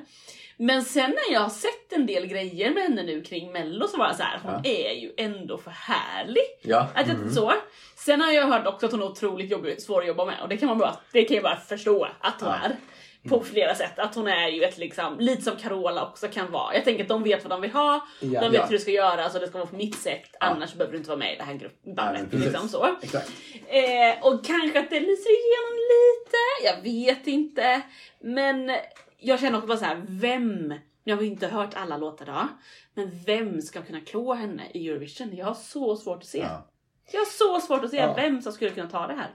[0.66, 3.96] Men sen när jag har sett en del grejer med henne nu kring mello så
[3.98, 4.70] var jag så här, hon Ja.
[4.70, 6.42] är ju ändå för härlig.
[6.62, 6.88] Ja.
[6.94, 7.52] Att jag, så.
[7.96, 10.48] Sen har jag hört också att hon är otroligt jobbig, svår att jobba med och
[10.48, 12.56] det kan man bara, det kan jag bara förstå att hon Ja.
[12.68, 12.76] är.
[13.28, 13.98] På flera sätt.
[13.98, 16.74] Att hon är ju ett liksom, lite som Carola också kan vara.
[16.74, 18.40] Jag tänker att de vet vad de vill ha, Ja.
[18.40, 18.64] de vet Ja.
[18.64, 20.36] hur det ska göras och det ska vara på mitt sätt.
[20.40, 22.30] Annars behöver du inte vara med i det här Ja, gruppbandet.
[22.30, 22.46] precis.
[22.46, 22.84] liksom så.
[22.84, 27.80] Eh, och kanske att det lyser igenom lite, jag vet inte.
[28.20, 28.70] Men
[29.22, 32.48] jag känner också bara så här, vem, jag har ju inte hört alla låtar då,
[32.94, 35.36] men vem ska kunna klå henne i Eurovision?
[35.36, 36.38] Jag har så svårt att se.
[36.38, 36.68] Ja.
[37.12, 37.26] Jag har
[37.60, 38.14] så svårt att se Ja.
[38.16, 39.30] vem som skulle kunna ta det här.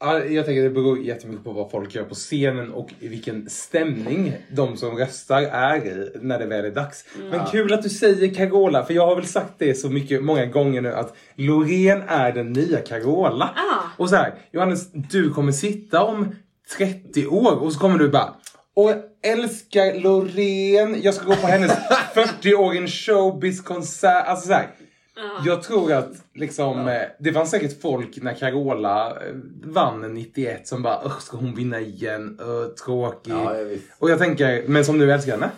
[0.00, 3.50] Ja, jag tänker det beror jättemycket på vad folk gör på scenen och i vilken
[3.50, 7.04] stämning de som röstar är i när det väl är dags.
[7.30, 10.46] Men kul att du säger Carola, för jag har väl sagt det så mycket, många
[10.46, 13.50] gånger nu att Loreen är den nya Carola.
[13.56, 14.02] Ah.
[14.02, 16.34] Och så här, Johannes, du kommer sitta om
[16.76, 18.34] 30 år och så kommer du bara
[18.74, 21.72] och jag älskar Loreen, jag ska gå på hennes
[22.14, 24.26] 40-åring showbiz-konsert.
[24.26, 24.70] Alltså så här,
[25.16, 25.42] Ja.
[25.44, 29.32] jag tror att liksom, eh, det fanns säkert folk när Carola eh,
[29.64, 32.40] vann 91 som bara ska hon vinna igen?
[32.42, 33.32] Uh, tråkig.
[33.32, 33.54] Ja.
[33.98, 35.50] Och jag tänker, men som nu älskar henne.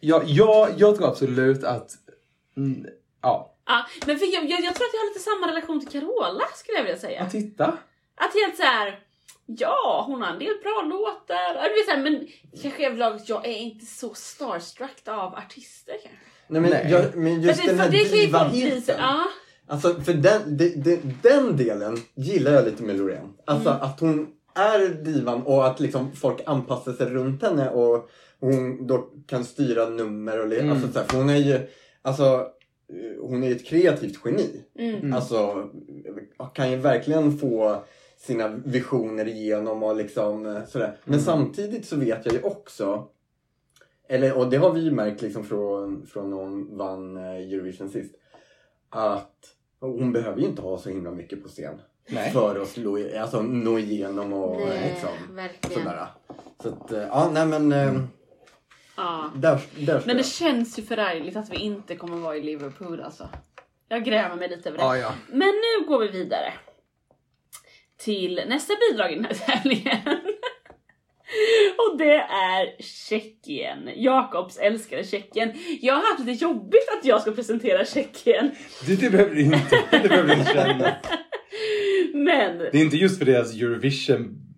[0.00, 1.90] Ja, jag, jag tror absolut att,
[2.56, 2.86] mm,
[3.22, 5.88] ja, Ja, men för jag, jag, jag tror att jag har lite samma relation till
[6.00, 7.20] Carola skulle jag vilja säga.
[7.24, 7.64] ja titta.
[8.16, 8.98] Att helt så här.
[9.50, 11.68] Ja, hon har en del bra låtar.
[11.68, 12.28] Du vet så här, men
[12.62, 16.18] kanske överlag, jag är inte så starstruck av artister kanske.
[16.48, 16.86] Nej, men, Nej.
[16.90, 18.94] Jag, men just För det- den här diva-heten.
[18.98, 19.24] Ja.
[19.66, 23.32] Alltså för den, de, de, den delen gillar jag lite med Loreen.
[23.44, 23.82] Alltså Mm.
[23.82, 29.08] att hon är divan och att liksom folk anpassar sig runt henne och hon då
[29.26, 30.72] kan styra nummer och le- Mm.
[30.72, 31.60] alltså så här, för hon är ju
[32.02, 32.46] alltså
[33.20, 34.64] hon är ju ett kreativt geni.
[34.78, 35.12] Mm.
[35.14, 35.68] Alltså
[36.54, 37.84] kan ju verkligen få
[38.18, 40.96] sina visioner igenom och liksom eh, sådär.
[41.04, 41.24] Men Mm.
[41.24, 43.08] samtidigt så vet jag ju också
[44.10, 47.88] eller, och det har vi ju märkt liksom från, från när hon vann eh, Eurovision
[47.90, 48.14] sist.
[48.90, 51.80] Att hon behöver ju inte ha så himla mycket på scen.
[52.10, 52.30] Nej.
[52.32, 55.82] För att slå, alltså, nå igenom och Nej, liksom verkligen.
[55.82, 56.06] sådär.
[56.62, 58.00] Så att, eh, ja nej men eh,
[58.96, 59.30] Ja.
[59.36, 60.26] där, där Men det jag.
[60.26, 63.28] känns ju förargligt att vi inte kommer vara i Liverpool alltså.
[63.88, 64.84] Jag grämer mig lite över det.
[64.84, 65.12] Ja, ja.
[65.28, 66.52] Men nu går vi vidare.
[67.98, 69.98] Till nästa bidrag i den här tävlingen.
[71.76, 73.90] Och det är Tjeckien.
[73.96, 75.52] Jakobs älskade Tjeckien.
[75.80, 78.50] Jag har haft lite jobbigt att jag ska presentera Tjeckien.
[78.86, 80.96] Det, det behöver du inte, det behöver du inte känna.
[82.14, 84.48] Men Det är inte just för deras Eurovision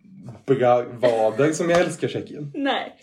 [1.01, 2.51] vader som jag älskar Tjeckien.
[2.55, 2.97] Nej,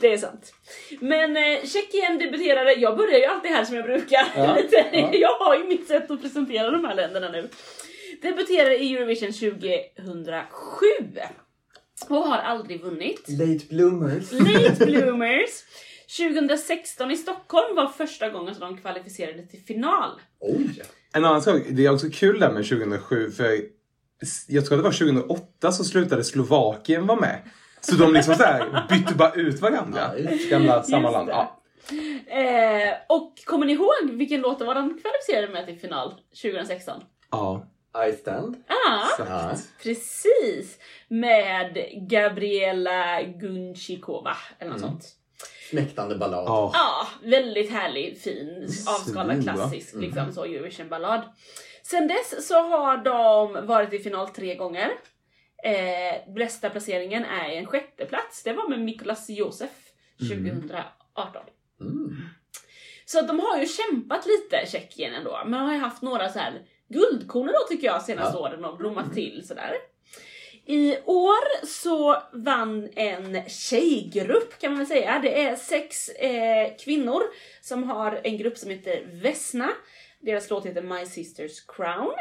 [0.00, 0.54] det är sant.
[1.00, 4.26] Men eh, Tjeckien debuterade, jag börjar ju alltid här som jag brukar.
[4.36, 4.58] Ja,
[4.92, 5.10] ja.
[5.12, 7.48] Jag har ju mitt sätt att presentera de här länderna nu.
[8.22, 11.20] Debuterade i Eurovision 2007
[12.08, 13.28] och har aldrig vunnit.
[13.28, 14.32] Late bloomers.
[14.32, 15.50] Late bloomers.
[16.18, 20.10] 2016 i Stockholm var första gången som de kvalificerade till final.
[20.40, 20.82] Oj!
[21.14, 23.60] En annan sak, det är också kul där med 2007 för
[24.48, 27.40] jag tror att det var 2008 så slutade Slovakien vara med.
[27.80, 30.10] Så de liksom så här bytte bara ut varandra.
[30.18, 31.28] Ja, Gamla samma land.
[31.28, 31.60] Ja.
[32.26, 37.02] Eh, och kommer ni ihåg vilken låt det var de kvalificerade med till final 2016?
[37.30, 37.70] ja.
[38.08, 38.56] I stand.
[38.68, 39.56] Ah, Ja.
[39.82, 40.78] Precis!
[41.08, 45.04] Med Gabriela Gunchikova eller något sånt.
[45.70, 46.44] Smäktande ballad.
[46.46, 46.70] Ja.
[46.74, 51.22] Ja, väldigt härlig, fin, avskalad, klassisk liksom så Eurovision-ballad.
[51.82, 54.90] Sen dess så har de varit i final tre gånger.
[55.64, 58.42] Eh, bästa placeringen är en sjätteplats.
[58.42, 59.70] Det var med Mikolas Josef
[60.18, 61.42] 2018.
[61.80, 62.16] Mm.
[63.06, 65.40] Så de har ju kämpat lite, Tjeckien ändå.
[65.44, 68.42] Men de har ju haft några så här guldkorn då tycker jag senaste Ja.
[68.42, 69.72] åren och blommat till sådär.
[70.66, 75.18] I år så vann en tjejgrupp kan man väl säga.
[75.22, 77.22] Det är sex eh, kvinnor
[77.60, 79.70] som har en grupp som heter Vesna.
[80.20, 82.12] Deras låt heter My Sisters Crown.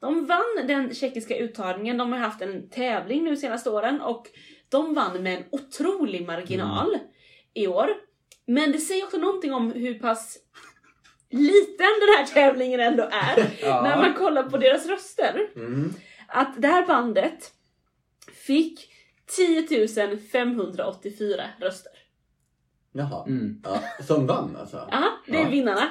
[0.00, 1.98] De vann den tjeckiska uttagningen.
[1.98, 4.26] De har haft en tävling nu senaste åren och
[4.68, 6.98] de vann med en otrolig marginal
[7.54, 7.88] i år.
[8.46, 10.38] Men det säger också någonting om hur pass
[11.32, 13.82] liten den här tävlingen ändå är, Ja.
[13.82, 15.92] när man kollar på deras röster, Mm.
[16.28, 17.52] att det här bandet
[18.46, 18.88] fick
[19.26, 21.92] 10 584 röster.
[22.92, 23.24] Jaha.
[23.28, 23.60] Mm.
[23.64, 24.88] Ja, som vann alltså?
[24.90, 25.48] Ja, det är Ja.
[25.48, 25.88] vinnarna.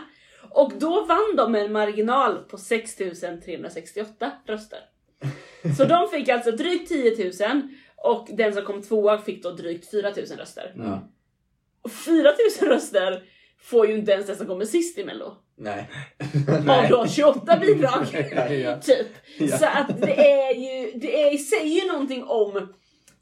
[0.49, 4.79] Och då vann de med en marginal på 6 368 röster.
[5.77, 7.61] Så de fick alltså drygt 10 000
[7.95, 10.73] och den som kom tvåa fick då drygt 4 000 röster.
[10.77, 11.09] Ja.
[11.81, 13.23] Och 4 000 röster
[13.61, 15.35] får ju inte ens den som kommer sist i mello.
[15.55, 15.89] Nej.
[16.67, 18.05] Av då 28 bidrag.
[18.31, 18.81] Ja, ja.
[18.81, 19.07] typ.
[19.39, 19.57] Ja.
[19.57, 22.73] Så att det är ju, det är, säger ju någonting om,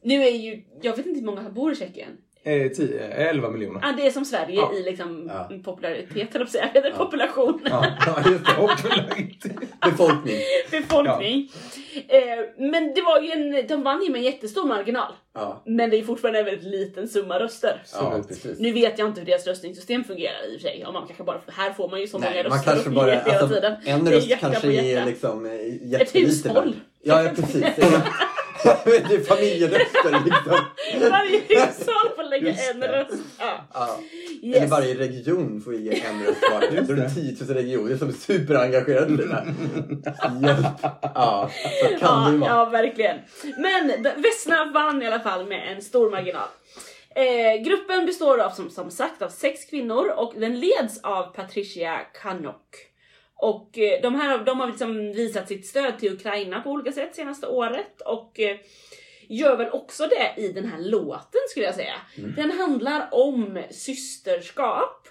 [0.04, 2.18] nu är ju, jag vet inte hur många som bor i Tjeckien.
[2.50, 3.82] Eh, 10, eh, 11 miljoner.
[3.84, 4.74] Ah, det är som Sverige Ja.
[4.74, 5.50] i liksom Ja.
[5.66, 7.62] popularitet, eller säga, population.
[7.70, 8.54] Ja, Ja, just det.
[8.54, 9.52] popularitet.
[9.86, 10.38] Befolkning.
[10.72, 11.50] befolkning.
[12.08, 12.20] Eh,
[12.72, 15.12] men det var ju en, de vann ju med en jättestor marginal.
[15.34, 15.64] Ja.
[15.66, 17.82] Men det är fortfarande en väldigt liten summa röster.
[17.94, 18.22] Ja.
[18.60, 20.86] Nu vet jag inte hur deras röstningssystem fungerar i och för sig.
[20.86, 23.12] Om man kanske bara, här får man ju så många Nej, röster man kanske bara,
[23.12, 23.76] hela alltså, tiden.
[23.86, 25.52] en röst kanske är liksom eh,
[25.92, 26.66] jättelite hushåll.
[26.66, 26.74] värd.
[27.04, 27.66] Ja, ja precis.
[28.64, 30.60] det är familjeröster liksom.
[31.12, 32.88] Varje hushåll får lägga Just en det.
[32.88, 33.24] röst.
[33.40, 33.58] Ja.
[33.74, 34.00] Ja.
[34.44, 34.58] Yes.
[34.58, 36.60] Eller varje region får ge en röst var.
[36.62, 37.10] Då är det det.
[37.10, 39.54] 10 000 regioner som är superengagerade i det här.
[40.44, 40.66] Hjälp.
[41.16, 41.50] Ja,
[41.82, 42.50] så kan det Ja, ju vara.
[42.52, 43.18] ja, verkligen.
[43.58, 46.48] Men Vesna vann i alla fall med en stor marginal.
[47.16, 52.00] Eh, gruppen består av, som, som sagt av sex kvinnor och den leds av Patricia
[52.22, 52.66] Kanok.
[53.42, 57.16] Och eh, de här de har liksom visat sitt stöd till Ukraina på olika sätt
[57.16, 58.58] senaste året och eh,
[59.28, 61.96] gör väl också det i den här låten skulle jag säga.
[62.36, 65.08] Den handlar om systerskap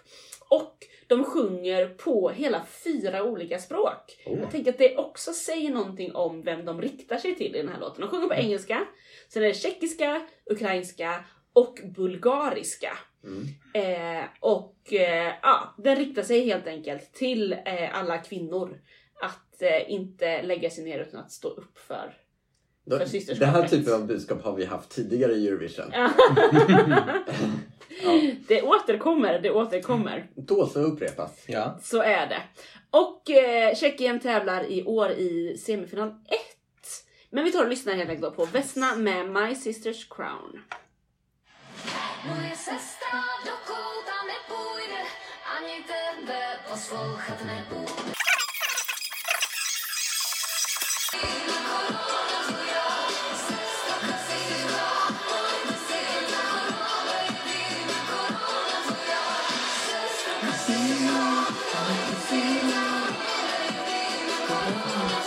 [0.48, 4.22] och de sjunger på hela fyra olika språk.
[4.26, 4.40] Oh.
[4.40, 7.68] Jag tänker att det också säger någonting om vem de riktar sig till i den
[7.68, 8.00] här låten.
[8.00, 8.86] De sjunger på engelska,
[9.28, 11.24] sen är det tjeckiska, ukrainska
[11.58, 12.98] och bulgariska.
[13.24, 13.46] Mm.
[13.74, 18.80] Eh, och eh, ja, den riktar sig helt enkelt till eh, alla kvinnor
[19.22, 22.14] att eh, inte lägga sig ner utan att stå upp för.
[22.84, 23.54] Då- För Det systerskapet.
[23.54, 25.92] här typen av budskap har vi haft tidigare i Eurovision.
[28.02, 28.20] Ja.
[28.48, 30.30] Det återkommer, det återkommer.
[30.34, 31.44] Då så upprepas.
[31.46, 31.78] Ja.
[31.82, 32.42] Så är det.
[32.90, 36.14] Och eh, Tjeckien tävlar i år i semifinal 1.
[37.30, 40.60] Men vi tar och lyssnar helt enkelt på Vesna med My Sister's Crown.
[42.24, 45.02] Moje sestra do kouta nepůjde,
[45.56, 47.38] ani tebe poslouchat.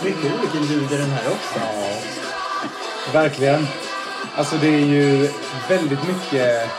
[0.02, 1.58] Mycket olika ljud i den här också.
[1.58, 3.91] Ja, verkligen.
[4.36, 5.28] Alltså det är ju
[5.68, 6.70] väldigt mycket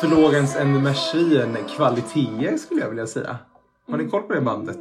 [0.00, 3.38] Florence and the Machine kvaliteter skulle jag vilja säga.
[3.86, 4.78] Har ni koll på det bandet?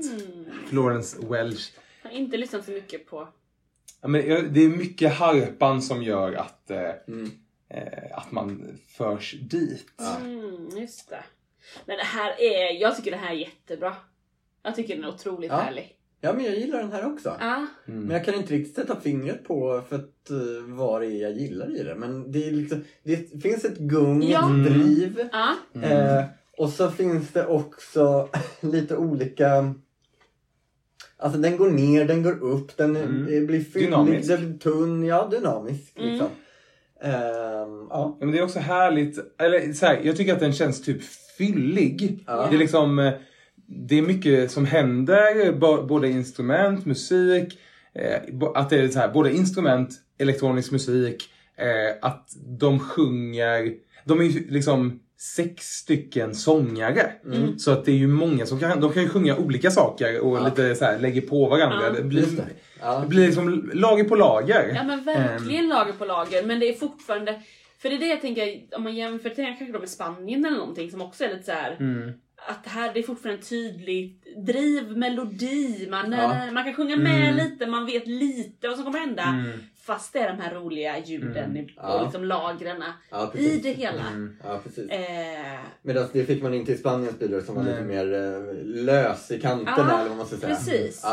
[0.70, 1.74] Florence Welch.
[2.04, 3.28] Jag har inte lyssnat så mycket på...
[4.02, 4.22] Ja, men
[4.54, 7.32] det är mycket harpan som gör att, eh, Mm.
[7.70, 9.86] eh, att man förs dit.
[10.22, 11.24] Mm, just det.
[11.86, 13.96] Men det här är, jag tycker det här är jättebra.
[14.64, 15.58] Jag tycker den är otroligt Ja.
[15.58, 15.97] härlig.
[16.22, 17.36] Ja, men jag gillar den här också.
[17.40, 17.68] Ja.
[17.86, 21.32] Men jag kan inte riktigt sätta fingret på för att, uh, vad det är jag
[21.32, 21.96] gillar i det.
[21.96, 24.52] Men det, är liksom, det finns ett gung, Ja.
[24.56, 25.30] ett driv.
[25.32, 25.56] Ja.
[25.82, 26.24] Eh,
[26.58, 28.30] och så finns det också
[28.62, 29.74] lite olika...
[31.20, 33.46] Alltså den går ner, den går upp, den Mm.
[33.48, 34.28] blir fyllig, Dynamisk.
[34.30, 35.04] den blir tunn.
[35.04, 36.10] Ja, dynamisk Mm.
[36.10, 36.28] liksom.
[37.02, 37.88] Ja.
[37.90, 41.04] Ja, men det är också härligt, eller så här, jag tycker att den känns typ
[41.38, 42.24] fyllig.
[42.28, 42.48] Ja.
[42.50, 43.14] Det är liksom, eh,
[43.68, 45.52] det är mycket som händer,
[45.88, 47.60] både instrument, musik,
[47.94, 48.20] eh,
[48.56, 53.74] att det är så här, både instrument, elektronisk musik, eh, att de sjunger,
[54.06, 57.12] de är ju liksom sex stycken sångare.
[57.58, 60.38] Så att det är ju många som kan, de kan ju sjunga olika saker och
[60.38, 60.46] Ja.
[60.46, 61.80] lite så här lägger på varandra.
[61.84, 61.90] Ja.
[61.90, 62.48] Det blir, det.
[62.82, 63.00] Ja.
[63.00, 64.72] det blir liksom lager på lager.
[64.76, 67.42] Ja men verkligen lager på lager, men det är fortfarande...
[67.80, 70.58] För det är det jag tänker, om man jämför det kanske då med Spanien eller
[70.58, 71.78] någonting som också är lite så här.
[71.80, 72.14] Mm.
[72.50, 76.52] Att det här det är fortfarande tydligt driv, melodi, man, Ja.
[76.52, 77.36] man kan sjunga med Mm.
[77.36, 79.24] lite, man vet lite vad som kommer hända.
[79.24, 79.60] Mm.
[79.86, 81.94] Fast det är de här roliga ljuden i- Ja.
[81.98, 84.08] och liksom lagren Ja, i det hela.
[84.08, 84.38] Mm.
[84.44, 84.62] Ja.
[84.90, 89.32] Eh, Medan det fick man inte i Spaniens bidrag som var lite mer eh, lös
[89.32, 90.56] i kanterna eller vad man ska säga.
[90.56, 91.06] precis.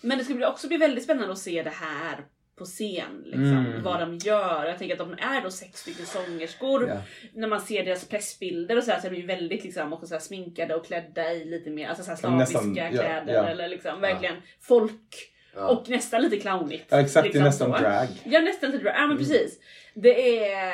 [0.00, 2.18] Men det ska också bli väldigt spännande att se det här
[2.58, 3.22] på scen.
[3.24, 3.82] Liksom, Mm.
[3.82, 4.66] Vad de gör.
[4.66, 6.88] Jag tänker att de är då sex stycken sångerskor.
[6.88, 6.96] Ja.
[7.34, 10.06] När man ser deras pressbilder och så, här, så är de ju väldigt liksom, också
[10.06, 13.34] så här, sminkade och klädda i lite mer alltså, så här, slaviska Nästan, kläder.
[13.34, 13.48] ja.
[13.48, 15.30] Eller liksom, verkligen folk.
[15.56, 16.84] Och nästan lite clownigt.
[16.88, 17.78] Ja, exakt, det är liksom nästan så.
[17.78, 18.06] drag.
[18.24, 18.94] Ja nästan till drag.
[18.96, 19.58] Ja men precis.
[19.94, 20.72] Det är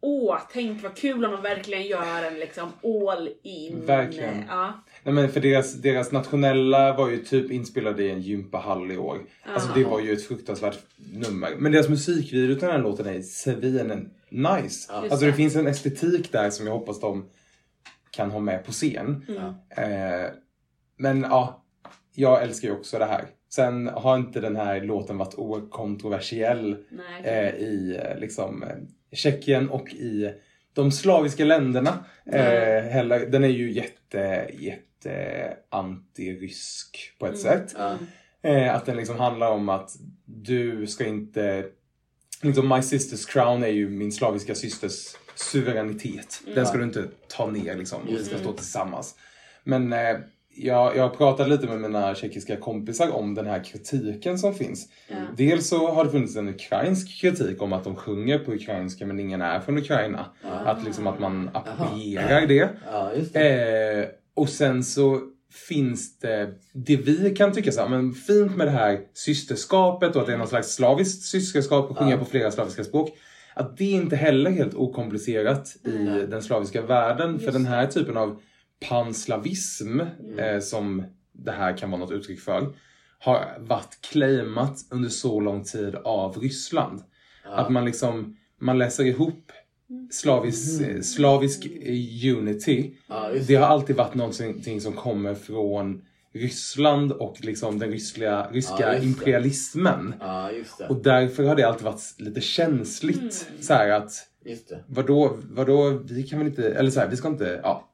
[0.00, 3.86] åh, tänk vad kul om de verkligen gör en liksom all in.
[3.86, 4.44] Verkligen.
[4.48, 4.84] Ja.
[5.02, 9.18] Nej men för deras, deras nationella var ju typ inspelade i en gympahall i år.
[9.54, 10.78] Alltså det var ju ett fruktansvärt
[11.12, 11.48] nummer.
[11.58, 14.62] Men deras musikvideo till den här låten är svinen nice.
[14.62, 15.32] Just Alltså det.
[15.32, 17.28] finns en estetik där som jag hoppas de
[18.10, 19.24] kan ha med på scen.
[19.28, 19.82] Ja.
[19.82, 20.30] Eh,
[20.98, 21.64] men ja,
[22.14, 23.24] jag älskar ju också det här.
[23.52, 27.22] Sen har inte den här låten varit okontroversiell Nej.
[27.24, 28.68] eh, i eh, liksom eh,
[29.12, 30.30] Tjeckien och i
[30.74, 32.04] de slaviska länderna.
[32.26, 33.26] Eh, heller.
[33.26, 34.82] Den är ju jätte, jätte
[35.70, 37.74] antirysk på ett sätt.
[37.78, 37.98] Ja.
[38.42, 41.66] Eh, att den liksom handlar om att du ska inte...
[42.42, 46.40] Liksom My Sisters Crown är ju min slaviska systers suveränitet.
[46.54, 48.00] Den ska du inte ta ner liksom.
[48.08, 49.14] Vi ska stå tillsammans.
[49.64, 50.16] Men eh,
[50.54, 54.88] jag, jag har pratat lite med mina tjeckiska kompisar om den här kritiken som finns.
[55.36, 59.20] Dels så har det funnits en ukrainsk kritik om att de sjunger på ukrainska men
[59.20, 60.26] ingen är från Ukraina.
[60.64, 62.68] Att liksom att man approprierar det.
[62.92, 64.00] ja, det.
[64.00, 64.08] Eh,
[64.40, 65.20] och sen så
[65.68, 70.20] finns det det vi kan tycka så här, men fint med det här systerskapet och
[70.20, 73.18] att det är någon slags slaviskt systerskap och sjunga på flera slaviska språk.
[73.54, 77.38] Att det inte heller helt okomplicerat i den slaviska världen.
[77.38, 78.40] För den här typen av
[78.88, 80.00] panslavism
[80.38, 82.74] eh, som det här kan vara något uttryck för
[83.18, 87.02] har varit claimat under så lång tid av Ryssland.
[87.44, 89.52] Att man liksom, man läser ihop
[90.10, 92.90] slavisk, eh, slavisk eh, unity.
[93.34, 96.02] Just Det har alltid varit någonting som kommer från
[96.34, 99.00] Ryssland och liksom den ryska just det.
[99.04, 100.14] imperialismen.
[100.78, 100.88] Det.
[100.88, 103.48] Och därför har det alltid varit lite känsligt.
[103.60, 104.12] Så här att,
[104.44, 104.84] Just det.
[104.86, 107.86] vadå, vadå, vi kan väl inte, eller så här, vi ska inte, ja.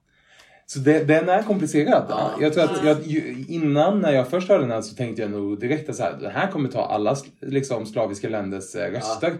[0.69, 2.07] Så det, den är komplicerad.
[2.09, 2.31] Ja.
[2.41, 3.07] Jag tror att jag,
[3.49, 6.19] innan när jag först hörde den här så tänkte jag nog direkt att så här,
[6.21, 9.33] det här kommer ta alla liksom, slaviska länders eh, röster.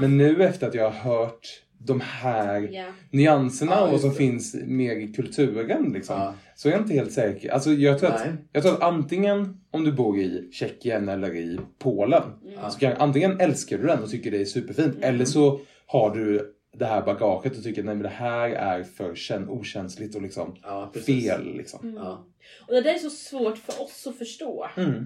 [0.00, 1.40] Men nu efter att jag har hört
[1.78, 2.84] de här Ja.
[3.10, 4.16] nyanserna Ja, och som det.
[4.16, 6.34] finns mer i kulturen liksom, Ja.
[6.54, 7.50] så är jag inte helt säker.
[7.50, 11.58] Alltså, jag, tror att, jag tror att antingen om du bor i Tjeckien eller i
[11.78, 12.22] Polen
[12.70, 16.54] så kan, antingen älskar du den och tycker det är superfint eller så har du
[16.78, 20.92] det här bagaget och tycker men det här är för kän- okänsligt och liksom Ja,
[21.06, 21.56] fel.
[21.56, 21.94] Liksom.
[21.96, 22.26] Ja.
[22.66, 24.66] Och det där är så svårt för oss att förstå.
[24.76, 25.04] Mm.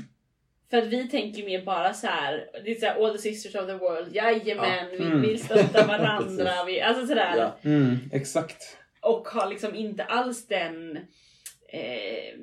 [0.73, 3.55] För att vi tänker mer bara så här, det är så här, all the sisters
[3.55, 5.21] of the world, jajamän, vi Mm.
[5.23, 6.65] vill stötta varandra.
[6.67, 7.37] Vi, alltså sådär.
[7.37, 7.59] Ja.
[7.71, 8.79] Mm, exakt.
[9.01, 10.97] Och har liksom inte alls den
[11.69, 12.39] eh,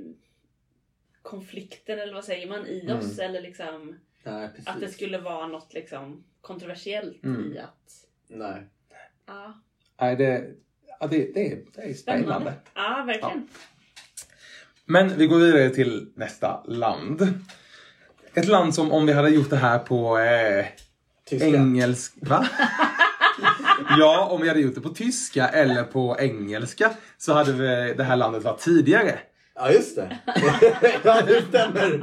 [1.22, 5.74] konflikten eller vad säger man i oss eller liksom Nej, att det skulle vara något
[5.74, 7.54] liksom kontroversiellt Mm.
[7.54, 8.62] i att Nej.
[9.26, 9.54] ja,
[10.02, 10.46] Nej, det,
[11.00, 12.54] ja, det, det, är, det är spännande.
[12.76, 13.48] Ja, verkligen.
[14.86, 17.22] Men vi går vidare till nästa land.
[18.34, 20.66] Ett land som om vi hade gjort det här på eh,
[21.32, 22.14] engelsk...
[22.22, 22.48] Va?
[24.00, 28.04] ja, om vi hade gjort det på tyska eller på engelska så hade vi, det
[28.04, 29.20] här landet varit tidigare.
[29.56, 30.18] Ja, just det.
[31.04, 32.02] ja, det stämmer.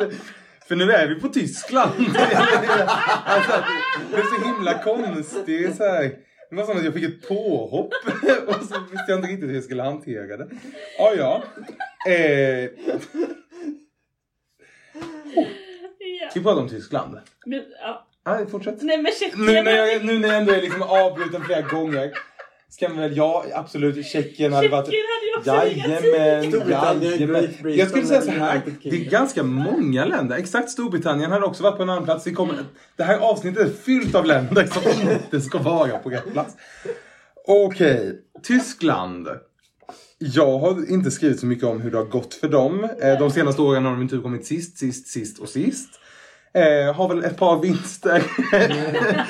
[0.68, 1.90] För nu är vi på Tyskland.
[3.24, 3.64] alltså,
[4.10, 5.76] det är så himla konstigt.
[5.76, 6.02] Så här,
[6.50, 7.92] det var som att jag fick ett påhopp
[8.46, 10.48] och så visste jag inte riktigt hur jag skulle hantera det.
[10.98, 11.42] Ja, ja.
[12.12, 12.70] Eh,
[15.34, 16.30] Ja.
[16.34, 17.18] vi pratar om Tyskland.
[17.46, 18.06] Men, ja.
[18.26, 18.82] Nej, fortsätt.
[18.82, 19.38] Nej men shit.
[19.38, 22.12] Nu när jag, nu när jag ändå är liksom avbruten flera gånger.
[22.68, 24.86] Ska man väl, ja absolut, Tjeckien hade varit...
[24.86, 25.50] Tjeckien hade ju också.
[25.50, 27.76] Jajamän, Storbritannien, jajamän.
[27.76, 30.36] Jag skulle säga så här, det är ganska många länder.
[30.36, 32.24] Exakt, Storbritannien hade också varit på en annan plats.
[32.24, 32.54] Det, kommer,
[32.96, 36.56] det här avsnittet är fyllt av länder som inte ska vara på rätt plats.
[37.46, 39.28] Okej, Tyskland.
[40.22, 42.84] Jag har inte skrivit så mycket om hur det har gått för dem.
[43.02, 45.88] Eh, de senaste åren har de inte kommit sist, sist, sist och sist.
[46.52, 48.22] Eh, har väl ett par vinster.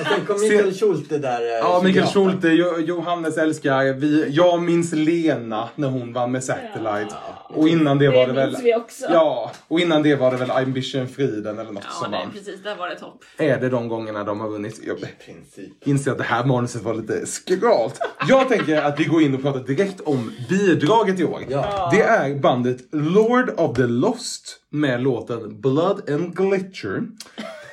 [0.00, 1.40] Och sen kom Mikael Schulte där.
[1.40, 2.30] eh, Ja, Mikael 28.
[2.30, 3.92] Schulte, Jo- Johannes älskar.
[3.92, 7.14] Vi, jag minns Lena när hon vann med Satellite.
[7.54, 8.56] Och innan det var det väl...
[8.62, 9.04] vi också.
[9.12, 12.32] Ja, och innan det var det väl Ambition Friden eller något Ja, som nej, vann.
[12.32, 12.62] precis.
[12.62, 13.24] Där var det topp.
[13.38, 14.80] Är det de gångerna de har vunnit?
[14.86, 15.86] Jag Princip.
[15.88, 18.00] inser att det här manuset var lite skralt.
[18.28, 21.42] Jag tänker att vi går in och pratar direkt om bidraget i år.
[21.48, 21.88] Ja.
[21.92, 27.02] Det är bandet Lord of the Lost med låten Blood and Glitter.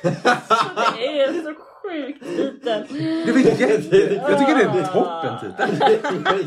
[0.02, 2.86] Det är så sjukt liten.
[3.26, 3.96] Det var jätte...
[4.14, 5.96] Jag tycker det är en toppentitel.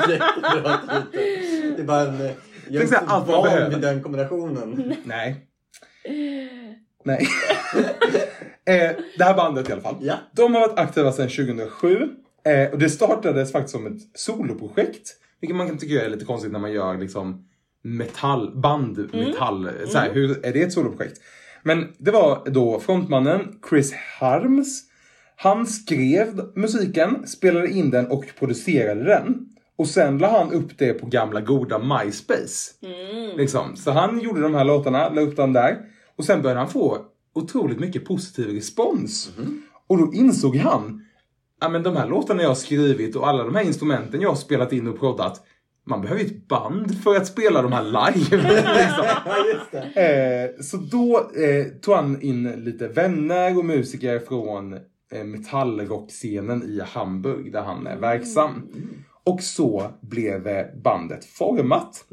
[0.12, 0.78] Jättebra
[1.12, 1.76] titel.
[1.76, 2.22] Det är bara en...
[2.26, 2.32] eh,
[2.70, 3.70] Jag är inte allt van behöver.
[3.70, 4.94] vid den kombinationen.
[5.04, 5.48] Nej.
[7.04, 7.28] Nej.
[8.66, 9.96] eh, det här bandet i alla fall.
[10.02, 10.16] Ja.
[10.32, 12.08] De har varit aktiva sedan 2007.
[12.46, 15.10] Eh, och det startades faktiskt som ett soloprojekt.
[15.42, 17.46] Vilket man kan tycka är lite konstigt när man gör liksom
[17.82, 19.70] metall, band, metall.
[19.88, 21.22] Så här, hur, är det ett soloprojekt?
[21.64, 24.84] Men det var då frontmannen Chris Harms.
[25.36, 29.48] Han skrev musiken, spelade in den och producerade den.
[29.76, 32.72] Och sen la han upp det på gamla goda MySpace.
[33.38, 33.76] Liksom.
[33.76, 35.78] Så han gjorde de här låtarna, la upp dem där.
[36.16, 36.98] Och sen började han få
[37.34, 39.32] otroligt mycket positiv respons.
[39.88, 41.06] Och då insåg han,
[41.62, 44.36] ja men de här låtarna jag har skrivit och alla de här instrumenten jag har
[44.36, 45.42] spelat in och proddat.
[45.86, 48.38] Man behöver ju ett band för att spela de här live.
[48.78, 49.06] liksom.
[49.26, 50.54] Ja, just det.
[50.58, 54.74] Eh, så då eh, tog han in lite vänner och musiker från
[55.12, 58.68] eh, metallrockscenen i Hamburg där han är verksam.
[59.24, 62.06] Och så blev eh, bandet format.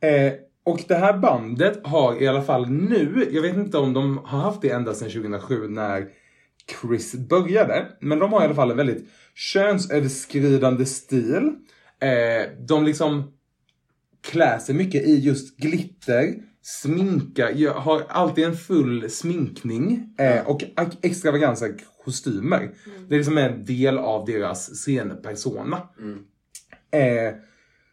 [0.00, 0.32] Eh,
[0.64, 4.38] och det här bandet har i alla fall nu, jag vet inte om de har
[4.38, 6.06] haft det ända sedan 2007 när
[6.80, 7.86] Chris började.
[8.00, 11.52] Men de har i alla fall en väldigt könsöverskridande stil.
[12.00, 13.32] Eh, de liksom
[14.22, 20.64] klär sig mycket i just glitter, sminkar, gör- har alltid en full sminkning eh, och
[21.02, 21.66] extravaganza
[22.04, 22.70] kostymer.
[23.08, 25.76] Det är liksom en del av deras scenpersona.
[26.90, 27.34] Eh,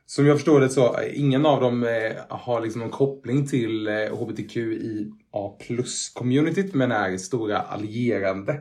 [0.05, 3.87] som jag förstår det så, eh, ingen av dem eh, har liksom någon koppling till
[3.87, 8.53] eh, HBTQIA plus-communityt men är stora allierande.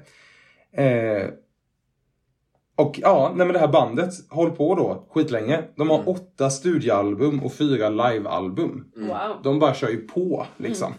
[0.77, 1.27] Eh,
[2.83, 5.63] och ja, nej men det här bandet håller på då skitlänge.
[5.77, 8.85] De har åtta studioalbum och fyra livealbum.
[8.97, 9.43] Wow.
[9.43, 10.95] De bara kör ju på liksom.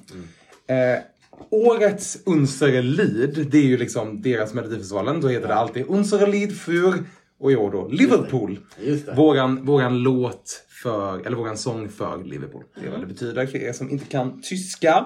[0.68, 1.04] Eh,
[1.50, 5.22] årets Unsere Lied, det är ju liksom deras Melodifestivalen.
[5.22, 6.94] Då heter det alltid Unsere Lied för,
[7.40, 8.60] och i år då, Liverpool.
[8.80, 9.14] Just det.
[9.14, 12.64] Våran, våran låt för, eller våran sång för Liverpool.
[12.76, 15.06] Det är vad det betyder för er som inte kan tyska.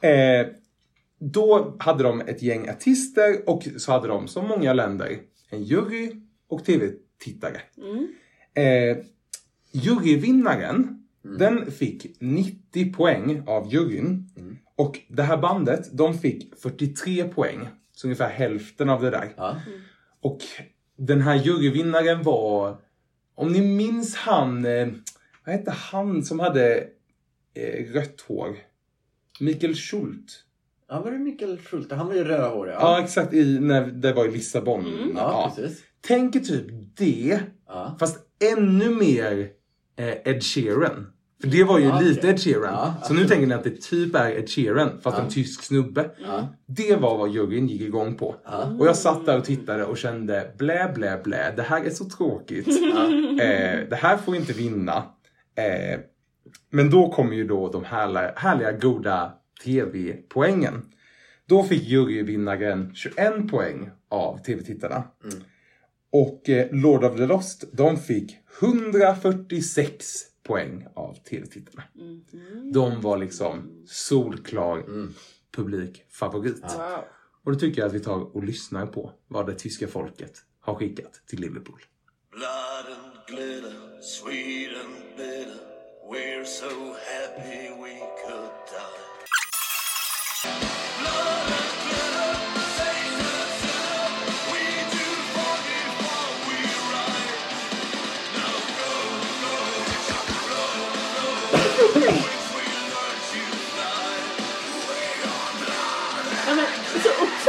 [0.00, 0.46] Eh,
[1.18, 5.18] då hade de ett gäng artister och så hade de som många länder
[5.54, 6.12] en jury
[6.48, 7.60] och tv-tittare.
[8.54, 8.96] Eh,
[9.72, 14.30] juryvinnaren, den fick 90 poäng av juryn.
[14.76, 17.68] Och det här bandet, de fick 43 poäng.
[17.92, 19.34] Så ungefär hälften av det där.
[19.36, 19.60] Ja.
[20.20, 20.38] Och
[20.96, 22.76] den här juryvinnaren var,
[23.34, 24.88] om ni minns han, eh,
[25.44, 26.88] vad hette han som hade
[27.54, 28.56] eh, rött hår?
[29.40, 30.44] Mikael Schult.
[30.88, 31.94] Ja, var det Mikael Schulte?
[31.94, 32.74] Han var ju rödhårig.
[32.74, 33.32] Ja, exakt.
[33.32, 35.12] I, när det var i Lissabon.
[35.16, 35.82] ja, precis.
[36.06, 36.66] Tänk er typ
[36.98, 37.96] det, Ja.
[38.00, 38.18] fast
[38.56, 39.48] ännu mer
[39.98, 41.06] eh, Ed Sheeran.
[41.40, 42.28] För det var ju Ja, lite.
[42.28, 42.72] Ed Sheeran.
[42.72, 46.10] Ja, så nu tänker ni att det typ är Ed Sheeran, fast en tysk snubbe.
[46.26, 46.48] Ja.
[46.66, 48.36] Det var vad juryn gick igång på.
[48.78, 51.52] Och jag satt där och tittade och kände blä, blä, blä.
[51.56, 52.68] Det här är så tråkigt.
[52.68, 54.96] Eh, det här får inte vinna.
[55.56, 56.00] Eh,
[56.70, 59.32] men då kommer ju då de härliga, härliga goda
[59.64, 60.92] tv-poängen.
[61.46, 65.04] Då fick juryvinnaren 21 poäng av tv-tittarna.
[66.12, 70.06] Och eh, Lord of the Lost, de fick 146
[70.42, 71.82] poäng av tv-tittarna.
[72.72, 74.84] De var liksom solklar
[75.56, 76.62] publikfavorit.
[76.62, 77.04] Wow.
[77.44, 80.74] Och då tycker jag att vi tar och lyssnar på vad det tyska folket har
[80.74, 81.80] skickat till Liverpool.
[82.30, 85.74] Blood and glitter, sweet and bitter.
[86.10, 88.93] We're so happy we could die.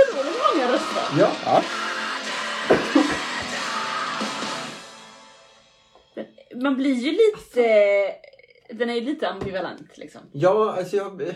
[0.01, 1.03] Otroligt många röster.
[1.19, 1.31] Ja.
[1.45, 1.63] Ja.
[6.55, 7.61] Man blir ju lite...
[8.69, 10.21] Den är ju lite ambivalent liksom.
[10.31, 11.33] Ja, alltså jag...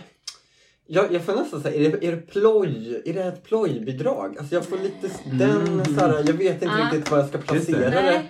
[0.91, 3.01] Jag, jag får nästan säga, är det, är det ploj?
[3.05, 4.37] Är det ett plojbidrag?
[4.39, 6.85] Alltså jag får lite den så här, jag vet inte Ah.
[6.85, 8.23] riktigt var jag ska placera det.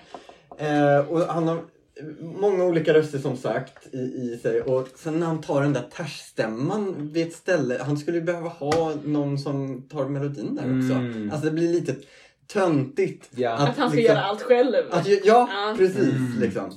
[0.60, 0.70] Nej.
[0.70, 1.62] Eh, och han har
[2.22, 4.62] många olika röster som sagt i, i sig.
[4.62, 7.78] Och sen när han tar den där tersstämman vid ett ställe.
[7.82, 10.94] Han skulle ju behöva ha någon som tar melodin där också.
[10.98, 11.32] Mm.
[11.32, 11.96] Alltså det blir lite
[12.48, 13.30] töntigt.
[13.36, 13.52] Ja.
[13.52, 14.76] Att han ska liksom- göra allt själv.
[14.92, 15.76] Att, ja, Ja.
[15.78, 16.14] precis.
[16.40, 16.74] Liksom.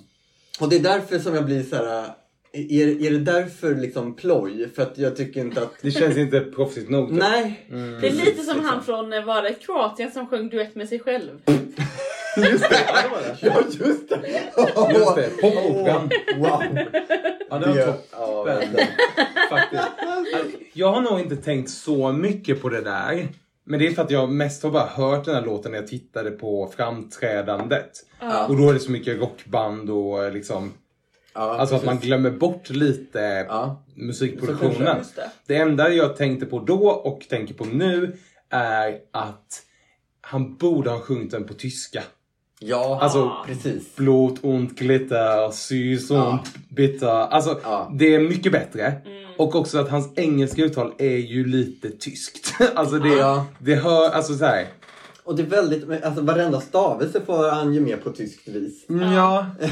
[0.60, 2.08] Och det är därför som jag blir så här.
[2.54, 4.70] Är, är det därför liksom ploj?
[4.74, 5.72] För att jag tycker inte att...
[5.82, 7.08] Det känns inte proffsigt nog.
[7.08, 7.18] typ.
[7.18, 7.66] Nej!
[7.70, 8.64] det är lite som liksom.
[8.64, 11.30] han från, eh, var det Kroatien som sjöng duett med sig själv?
[12.36, 12.78] Just det!
[13.40, 14.20] ja, just det!
[14.92, 16.10] Just det, popoperan.
[16.38, 16.62] Wow!
[17.50, 19.88] Ja, det var Det- toppen ja, faktiskt.
[20.72, 23.28] Jag har nog inte tänkt så mycket på det där.
[23.64, 25.88] Men det är för att jag mest har bara hört den här låten när jag
[25.88, 27.90] tittade på framträdandet.
[28.20, 28.46] Ja.
[28.46, 30.72] Och då är det så mycket rockband och liksom...
[31.34, 32.06] Ja, Alltså att man precis.
[32.08, 33.84] glömmer bort lite Ja.
[33.94, 34.96] Musikproduktionen.
[35.16, 35.30] det.
[35.46, 38.16] Det enda jag tänkte på då och tänker på nu
[38.50, 39.62] är att
[40.20, 42.02] han borde ha sjungit den på tyska.
[42.64, 43.96] Ja, Alltså, precis.
[43.96, 46.44] Blod und glitter, sys Ja.
[46.68, 47.06] bitter.
[47.08, 47.92] Alltså, Ja.
[47.98, 48.94] det är mycket bättre.
[49.36, 52.54] Och också att hans engelska uttal är ju lite tyskt.
[52.74, 53.46] alltså det, Ja.
[53.58, 54.66] det hör, alltså så här.
[55.24, 58.88] Och det är väldigt, alltså varenda stavelse får han ju med på tyskt vis.
[58.88, 59.46] Mm, ja.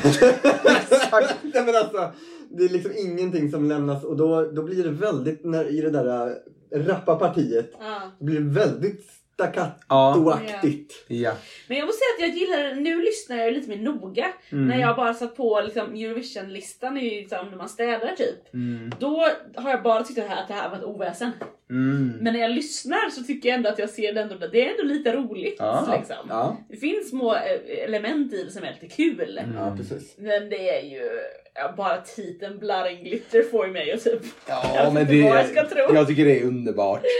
[1.43, 2.11] Nej men alltså,
[2.51, 5.91] det är liksom ingenting som lämnas och då, då blir det väldigt, när, i det
[5.91, 6.27] där
[6.75, 8.01] äh, rappa partiet, Ja.
[8.19, 9.07] det blir väldigt.
[9.41, 11.05] Staccato-aktigt.
[11.09, 11.33] ja.
[11.69, 14.27] Men jag måste säga att jag gillar, nu lyssnar jag lite mer noga.
[14.53, 14.69] Mm.
[14.69, 18.55] När jag bara satt på liksom, Eurovision-listan, liksom, när man städar typ.
[18.55, 18.93] Mm.
[18.99, 19.27] Då
[19.57, 21.31] har jag bara tyckt att det här, att det här var ett oväsen.
[21.71, 22.19] Mm.
[22.21, 24.71] Men när jag lyssnar så tycker jag ändå att jag ser det ändå, det är
[24.71, 25.57] ändå lite roligt.
[25.59, 25.95] Ja.
[25.99, 26.27] Liksom.
[26.29, 29.39] Ja, Det finns små eh, element i det som är lite kul.
[29.39, 29.57] Mm.
[29.57, 30.15] ja precis.
[30.19, 31.11] Men det är ju
[31.55, 34.23] ja, bara titeln Blood Glitter får ju mig att typ...
[34.49, 35.95] Ja, Jag men det, jag ska tro.
[35.95, 37.03] jag tycker det är underbart.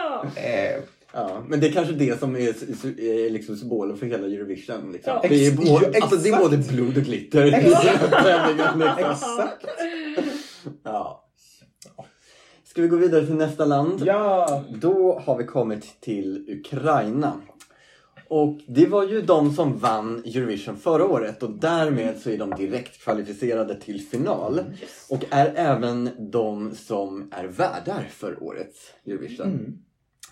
[0.00, 0.26] Ja.
[0.36, 0.80] Eh,
[1.18, 2.48] Ja, men det är kanske det som är,
[3.00, 4.92] är liksom symbolen för hela Eurovision.
[4.92, 5.12] Liksom.
[5.22, 5.28] Ja.
[5.28, 8.78] Det, är både, ja, alltså, det är både blod och glitter i tävlingen.
[8.78, 8.82] Liksom.
[8.98, 9.64] exakt.
[10.82, 11.24] Ja.
[12.64, 14.02] Ska vi gå vidare till nästa land?
[14.06, 14.64] Ja.
[14.74, 17.40] Då har vi kommit till Ukraina.
[18.28, 22.50] Och det var ju de som vann Eurovision förra året och därmed så är de
[22.50, 24.60] direkt kvalificerade till final.
[25.08, 29.82] Och är även de som är värdar för årets Eurovision.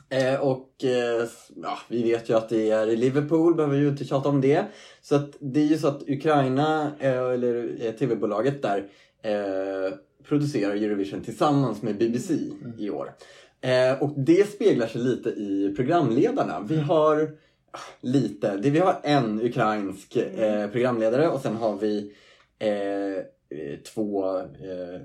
[0.09, 1.29] Eh, och eh,
[1.63, 4.65] ja, vi vet ju att det är i Liverpool, behöver ju inte tjata om det.
[5.03, 8.79] Så att det är ju så att Ukraina, eh, eller eh, tv-bolaget där,
[9.23, 9.95] eh,
[10.29, 12.35] producerar Eurovision tillsammans med BBC
[12.79, 13.13] i år.
[13.61, 16.61] Eh, och det speglar sig lite i programledarna.
[16.69, 17.31] Vi har
[17.71, 22.13] ah, lite, det, vi har en ukrainsk eh, programledare och sen har vi
[23.95, 24.41] två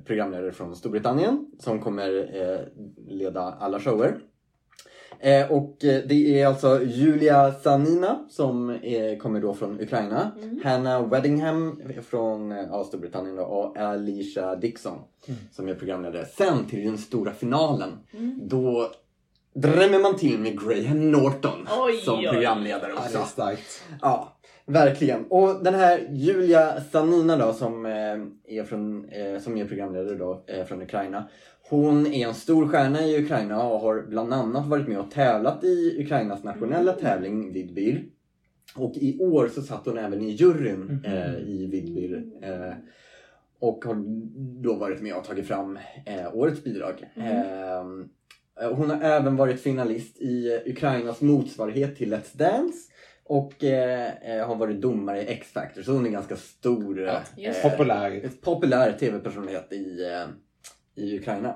[0.06, 2.30] programledare från Storbritannien som kommer
[3.08, 4.18] leda alla shower.
[5.24, 10.32] Eh, och eh, det är alltså Julia Sanina som eh, kommer då från Ukraina.
[10.63, 14.99] Hanna Weddingham från eh, ja, Storbritannien då, och Alicia Dixon
[15.51, 16.26] som är programledare.
[16.26, 17.89] Sen till den stora finalen.
[18.41, 18.91] Då
[19.53, 22.28] drämmer man till med Graham Norton Oj, som oj.
[22.32, 23.17] programledare Ja, också.
[23.17, 23.84] det är starkt.
[24.01, 25.26] Ja, verkligen.
[25.30, 27.91] Och den här Julia Sanina då som, eh,
[28.57, 31.28] är, från, eh, som är programledare då, eh, från Ukraina.
[31.72, 35.63] Hon är en stor stjärna i Ukraina och har bland annat varit med och tävlat
[35.63, 38.05] i Ukrainas nationella tävling Vidbir.
[38.76, 42.24] Och i år så satt hon även i juryn eh, i Vidbir.
[42.41, 42.74] Eh,
[43.59, 44.03] och har
[44.63, 47.09] då varit med och tagit fram eh, årets bidrag.
[47.15, 52.91] Eh, hon har även varit finalist i Ukrainas motsvarighet till Let's Dance.
[53.24, 56.99] Och eh, eh, har varit domare i X-Factor, så hon är ganska stor.
[56.99, 58.30] Ja, eh, Populär.
[58.41, 60.28] populär tv-personlighet i, eh,
[61.02, 61.56] i Ukraina.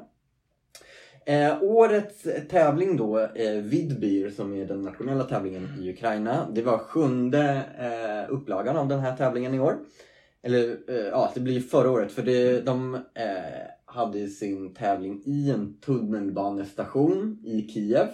[1.25, 6.47] Eh, årets tävling då, eh, Vidbir som är den nationella tävlingen i Ukraina.
[6.53, 9.77] Det var sjunde eh, upplagan av den här tävlingen i år.
[10.43, 13.01] Eller eh, ja, det blir förra året för det, de eh,
[13.85, 18.07] hade sin tävling i en tunnelbanestation i Kiev.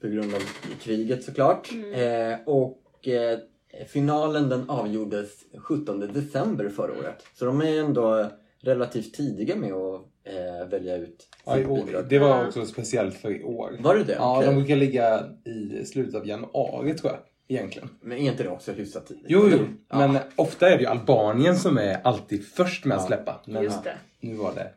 [0.00, 0.40] På grund av
[0.80, 1.70] kriget såklart.
[1.94, 3.38] Eh, och eh,
[3.86, 7.26] finalen den avgjordes 17 december förra året.
[7.34, 8.30] Så de är ändå
[8.60, 12.08] relativt tidiga med att eh, välja ut Ja, sitt bidrag.
[12.08, 13.76] Det var också speciellt för i år.
[13.80, 14.12] Var det det?
[14.12, 14.48] Ja, Okej.
[14.48, 17.20] de brukar ligga i slutet av januari tror jag.
[17.48, 17.88] Egentligen.
[18.02, 19.24] Men är inte det också hyfsat tidigt?
[19.28, 19.58] Jo, jo.
[19.88, 19.98] Ja.
[20.08, 23.40] Men ofta är det ju Albanien som är alltid först med att släppa.
[23.46, 23.94] Men Just det.
[24.20, 24.70] nu var det...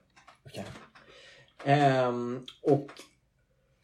[0.45, 0.63] Okej.
[1.65, 2.87] Ehm, och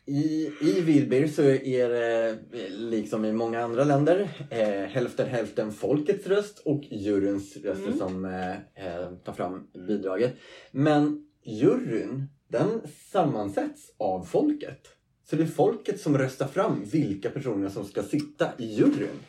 [0.05, 5.71] i, i Vidbir så är det, eh, liksom i många andra länder, eh, hälften hälften
[5.71, 10.33] folkets röst och juryns röster som eh, eh, tar fram bidraget.
[10.71, 12.81] Men juryn, den
[13.11, 14.87] sammansätts av folket.
[15.29, 19.19] Så det är folket som röstar fram vilka personer som ska sitta i juryn.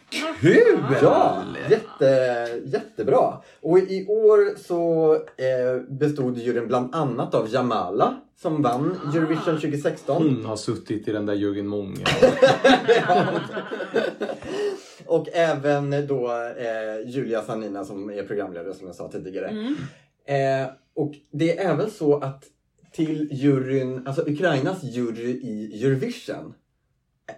[0.40, 0.78] Kul!
[1.02, 2.06] Ja, jätte,
[2.64, 3.42] jättebra.
[3.60, 10.22] Och i år så eh, bestod juryn bland annat av Jamala som vann Eurovision 2016.
[10.22, 12.06] Hon har suttit i den där juryn många
[15.06, 19.76] Och även då eh, Julia Sanina som är programledare som jag sa tidigare.
[20.30, 22.44] Eh, och det är även så att
[22.92, 26.54] till juryn, alltså Ukrainas jury i Eurovision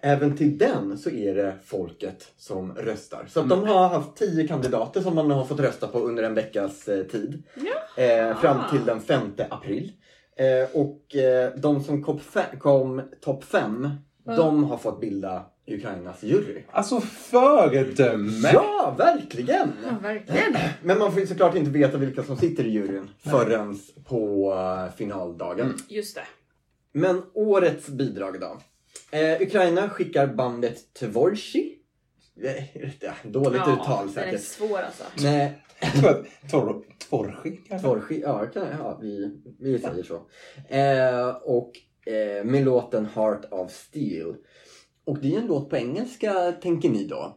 [0.01, 3.27] Även till den så är det folket som röstar.
[3.29, 6.89] Så de har haft tio kandidater som man har fått rösta på under en veckas
[6.89, 7.43] eh, tid.
[7.97, 9.21] Eh, fram till den 5
[9.51, 9.93] april.
[10.37, 12.21] Eh, och eh, de som kom,
[12.59, 13.89] kom topp fem,
[14.25, 16.63] de har fått bilda Ukrainas jury.
[16.71, 18.51] Alltså föredöme!
[18.53, 19.73] Ja, verkligen!
[19.85, 20.57] Ja, verkligen.
[20.83, 24.97] Men man får ju såklart inte veta vilka som sitter i juryn förrän på eh,
[24.97, 25.75] finaldagen.
[25.89, 26.25] Just det.
[26.93, 28.59] Men årets bidrag då?
[29.19, 31.79] Eh, Ukraina skickar bandet Tvorchi.
[32.45, 32.65] Eh,
[33.01, 34.41] ja, Dåligt uttal den är säkert.
[34.43, 35.05] svår alltså.
[35.23, 35.63] Nej,
[36.51, 37.87] Tor- Tvorchi kanske?
[37.89, 40.15] Tvorchi, ja, kan, ja vi, vi säger så.
[40.75, 41.73] Eh, och
[42.13, 44.35] eh, med låten Heart of Steel.
[45.05, 47.37] Och det är en låt på engelska, tänker ni då.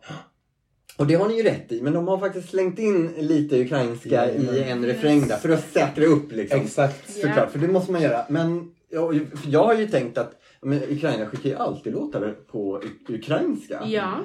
[0.98, 4.32] Och det har ni ju rätt i, men de har faktiskt slängt in lite ukrainska
[4.32, 6.60] i en refräng där för att säkra upp liksom.
[6.60, 7.14] Exakt.
[7.14, 8.26] Såklart, för det måste man göra.
[8.30, 13.84] Men jag, jag har ju tänkt att men Ukraina skickar ju alltid låtar på ukrainska.
[13.86, 14.20] Ja.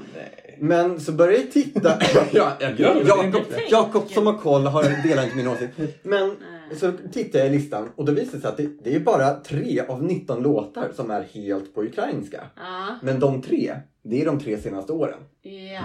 [0.58, 1.98] Men så började jag titta.
[2.32, 5.72] ja, Jakob, Jakob som har koll har delar inte min åsikt.
[6.02, 6.36] Men
[6.76, 9.34] så tittade jag i listan och då visade det sig att det, det är bara
[9.34, 12.40] tre av 19 låtar som är helt på ukrainska.
[12.56, 12.94] Ja.
[13.02, 15.18] Men de tre, det är de tre senaste åren.
[15.42, 15.80] Ja.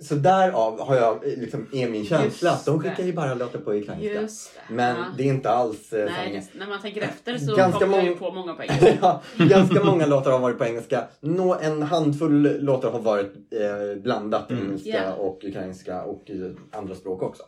[0.00, 3.58] Så därav har jag eh, liksom, är min känsla att de skickar ju bara låtar
[3.58, 4.20] på ukrainska.
[4.20, 4.74] Just det.
[4.74, 5.04] Men ja.
[5.16, 8.04] det är inte alls eh, Nej, just, när man tänker efter så Ganska kommer man
[8.04, 8.70] ju många- på många poäng.
[9.00, 11.04] ja, ganska många låtar har varit på engelska.
[11.20, 15.12] Nå, en handfull låtar har varit eh, blandat engelska Ja.
[15.12, 17.42] och ukrainska och eh, andra språk också.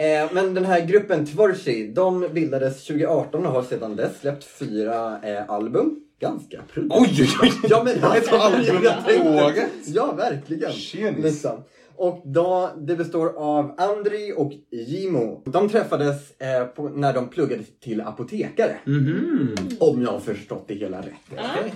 [0.00, 5.20] Eh, men den här gruppen Tvorsi, de bildades 2018 och har sedan dess släppt fyra
[5.24, 5.96] eh, album.
[6.20, 7.00] Ganska produktivt.
[7.18, 7.68] Oj, oj, oj.
[7.70, 9.70] Ja men alltså, album jag tänkte- året.
[9.86, 10.72] Ja verkligen.
[10.72, 11.24] Tjenis.
[11.24, 11.62] Liksom.
[11.96, 15.42] Och då, det består av Andri och Jimo.
[15.46, 18.76] De träffades eh, på, när de pluggade till apotekare.
[18.84, 19.54] Mhm.
[19.80, 21.06] Om jag har förstått det hela rätt.
[21.32, 21.72] Okej.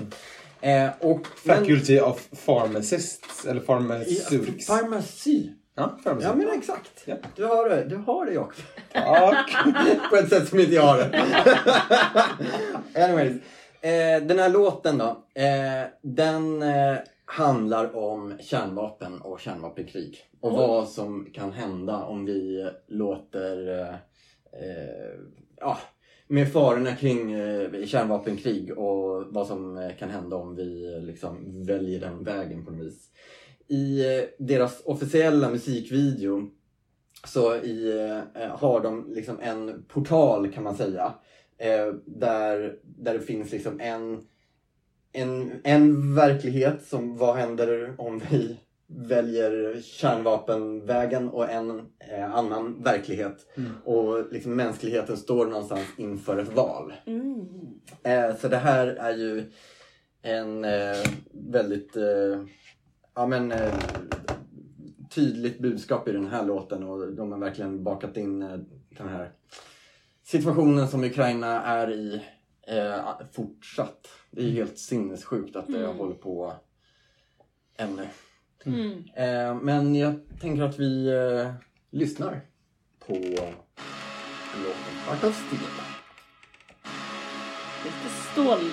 [0.61, 4.67] Eh, och, men- Faculty of Pharmacists, eller Pharmaceutics.
[4.67, 5.49] Farmacy.
[5.77, 5.99] Ja.
[6.05, 7.03] Ja men exakt.
[7.07, 7.17] Ja.
[7.37, 8.65] Du har det, du har det Jakob.
[8.93, 9.57] Tack.
[10.11, 11.25] På ett sätt som inte jag har det.
[13.05, 13.43] Anyways.
[13.81, 15.25] Eh, den här låten då.
[15.35, 20.19] Eh, den eh, handlar om kärnvapen och kärnvapenkrig.
[20.41, 23.95] Och vad som kan hända om vi låter eh,
[24.63, 25.19] eh,
[25.61, 25.79] ja,
[26.29, 32.01] med farorna kring eh, kärnvapenkrig och vad som eh, kan hända om vi liksom väljer
[32.01, 33.11] den vägen på något vis.
[33.69, 36.51] I eh, deras officiella musikvideo
[37.27, 41.15] så i, eh, har de liksom en portal kan man säga.
[41.59, 44.27] Eh, där, där det finns liksom en,
[45.13, 48.57] en, en verklighet som vad händer om vi
[48.87, 53.37] väljer kärnvapenvägen och en eh, annan verklighet.
[53.85, 56.93] Och liksom mänskligheten står någonstans inför ett val.
[57.07, 57.47] Mm.
[58.03, 59.45] Eh, så det här är ju
[60.23, 62.43] en eh, väldigt eh,
[63.15, 63.75] ja, men, eh,
[65.11, 68.59] tydligt budskap i den här låten och de har verkligen bakat in eh,
[68.89, 69.33] den här
[70.23, 72.23] situationen som Ukraina är i
[72.67, 74.09] eh, fortsatt.
[74.31, 76.53] Det är ju helt sinnessjukt att det håller på
[77.77, 78.09] ännu.
[78.65, 79.05] Mm.
[79.15, 81.53] Eh, men jag tänker att vi eh,
[81.91, 82.41] lyssnar
[83.07, 83.13] på
[84.63, 85.61] låten Art of Steel.
[87.85, 88.71] Lite stål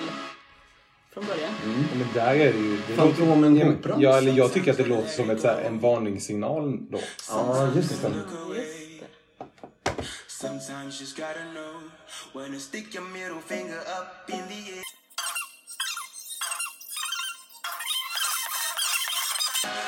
[1.12, 1.50] från början.
[1.64, 2.76] Ja, Men där är det ju...
[2.88, 4.00] Det Fantomen låter, Operan.
[4.00, 7.00] ja, eller jag tycker att det låter som ett, så här, en varningssignal då.
[7.28, 8.08] Ja, just det.
[8.08, 9.02] Just det.
[10.28, 11.90] Sometimes you just gotta know
[12.34, 14.82] when to stick your middle finger up in the air.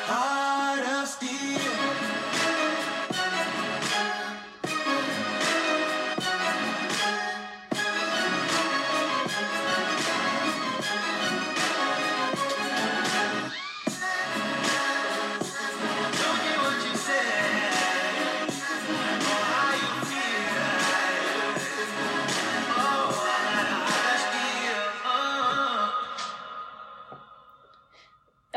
[0.06, 2.13] Heart of steel.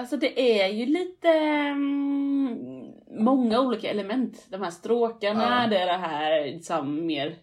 [0.08, 4.45] Alltså det är ju lite mm, många olika element.
[4.49, 5.70] De här stråkarna, Ja.
[5.70, 7.36] det är det här liksom mer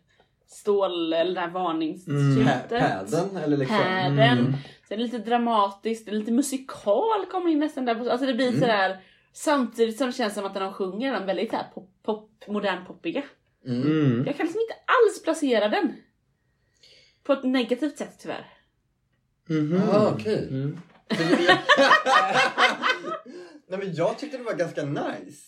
[0.46, 2.68] stål eller det här Pä- varningsskjutet.
[2.68, 3.76] Päden eller liksom.
[3.76, 4.38] Häden.
[4.38, 4.52] Mm.
[4.88, 8.10] Sen är det lite dramatiskt, det är lite musikal kommer in nästan där.
[8.10, 8.60] Alltså det blir Mm.
[8.60, 8.98] sådär
[9.32, 12.84] Samtidigt som det känns som att när de sjunger de väldigt här pop, pop, modern
[12.86, 13.22] poppiga.
[13.66, 13.82] Mm.
[13.82, 14.26] Mm.
[14.26, 15.92] Jag kan liksom inte alls placera den.
[17.24, 18.46] På ett negativt sätt tyvärr.
[19.48, 19.82] Mhm.
[19.92, 20.48] Ah, okej.
[20.50, 20.78] Mm.
[23.68, 25.44] Nej men jag tyckte det var ganska nice.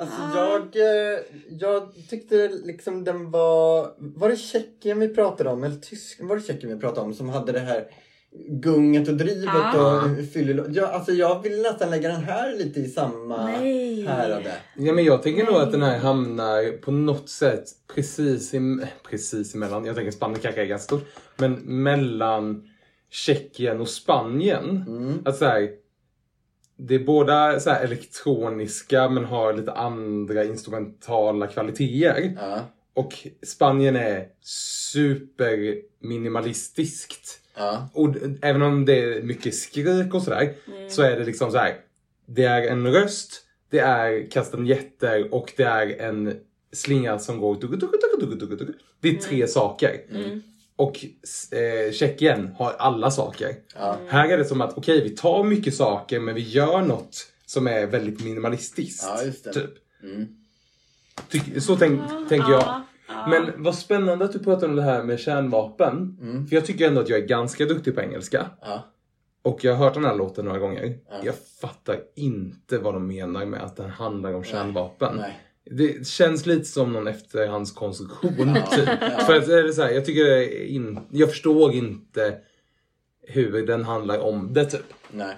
[0.00, 0.36] Alltså Ah.
[0.36, 1.18] jag, eh,
[1.50, 3.94] jag tyckte liksom den var...
[3.98, 5.64] Var det Tjeckien vi pratade om?
[5.64, 6.28] Eller Tyskland?
[6.28, 7.14] Var det Tjeckien vi pratade om?
[7.14, 7.84] Som hade det här
[8.48, 10.02] gunget och drivet Ah.
[10.04, 10.64] och fyllelo.
[10.68, 14.06] Ja, alltså jag vill nästan lägga den här lite i samma Nej.
[14.06, 14.52] härade.
[14.76, 15.62] Ja, men jag tänker nog Nej.
[15.62, 18.78] att den här hamnar på något sätt precis, i,
[19.10, 19.84] precis emellan.
[19.84, 21.04] Jag tänker Spanien kanske är ganska stort.
[21.36, 22.68] Men mellan
[23.12, 24.84] Tjeckien och Spanien.
[24.86, 25.18] Mm.
[25.24, 25.70] Att så här,
[26.76, 32.36] det är båda så här elektroniska men har lite andra instrumentala kvaliteter.
[32.40, 32.60] Ja.
[32.94, 34.28] Och Spanien är
[34.90, 37.40] superminimalistiskt.
[37.56, 37.88] Ja.
[37.92, 38.08] Och
[38.42, 40.54] även om det är mycket skrik och sådär
[40.88, 41.76] så är det liksom så här.
[42.26, 46.40] Det är en röst, det är kastanjetter och det är en
[46.72, 47.54] slinga som går...
[49.00, 50.00] Det är tre saker.
[50.76, 51.04] Och
[51.52, 53.54] eh, Tjeckien har alla saker.
[53.74, 53.96] Ja.
[54.08, 57.66] Här är det som att okej, vi tar mycket saker men vi gör något som
[57.66, 59.04] är väldigt minimalistiskt.
[59.06, 59.52] Ja, just det.
[59.52, 59.70] Typ.
[60.02, 60.28] Mm.
[61.28, 62.62] Tyck, så tänk, tänker jag.
[63.08, 63.26] Ja.
[63.28, 66.18] Men vad spännande att du pratar om det här med kärnvapen.
[66.20, 66.46] Mm.
[66.46, 68.46] För jag tycker ändå att jag är ganska duktig på engelska.
[69.42, 70.98] Och jag har hört den här låten några gånger.
[71.10, 71.16] Ja.
[71.22, 75.16] Jag fattar inte vad de menar med att den handlar om kärnvapen.
[75.16, 75.40] Nej.
[75.70, 78.54] Det känns lite som någon efterhandskonstruktion.
[78.70, 78.88] Typ.
[79.26, 82.38] För att, är det så här, jag tycker in, jag förstår inte
[83.26, 84.84] hur den handlar om det typ.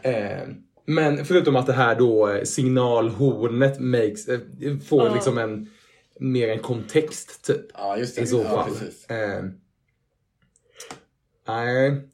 [0.03, 0.49] Eh,
[0.87, 4.41] men förutom att det här då eh, signalhornet makes, eh,
[4.89, 5.15] får Ja.
[5.15, 5.71] liksom en
[6.21, 7.67] mer en kontext typ.
[7.75, 8.23] Ja, just det.
[8.23, 8.71] I så fall.
[9.09, 9.45] Eh,
[11.49, 12.09] Nej.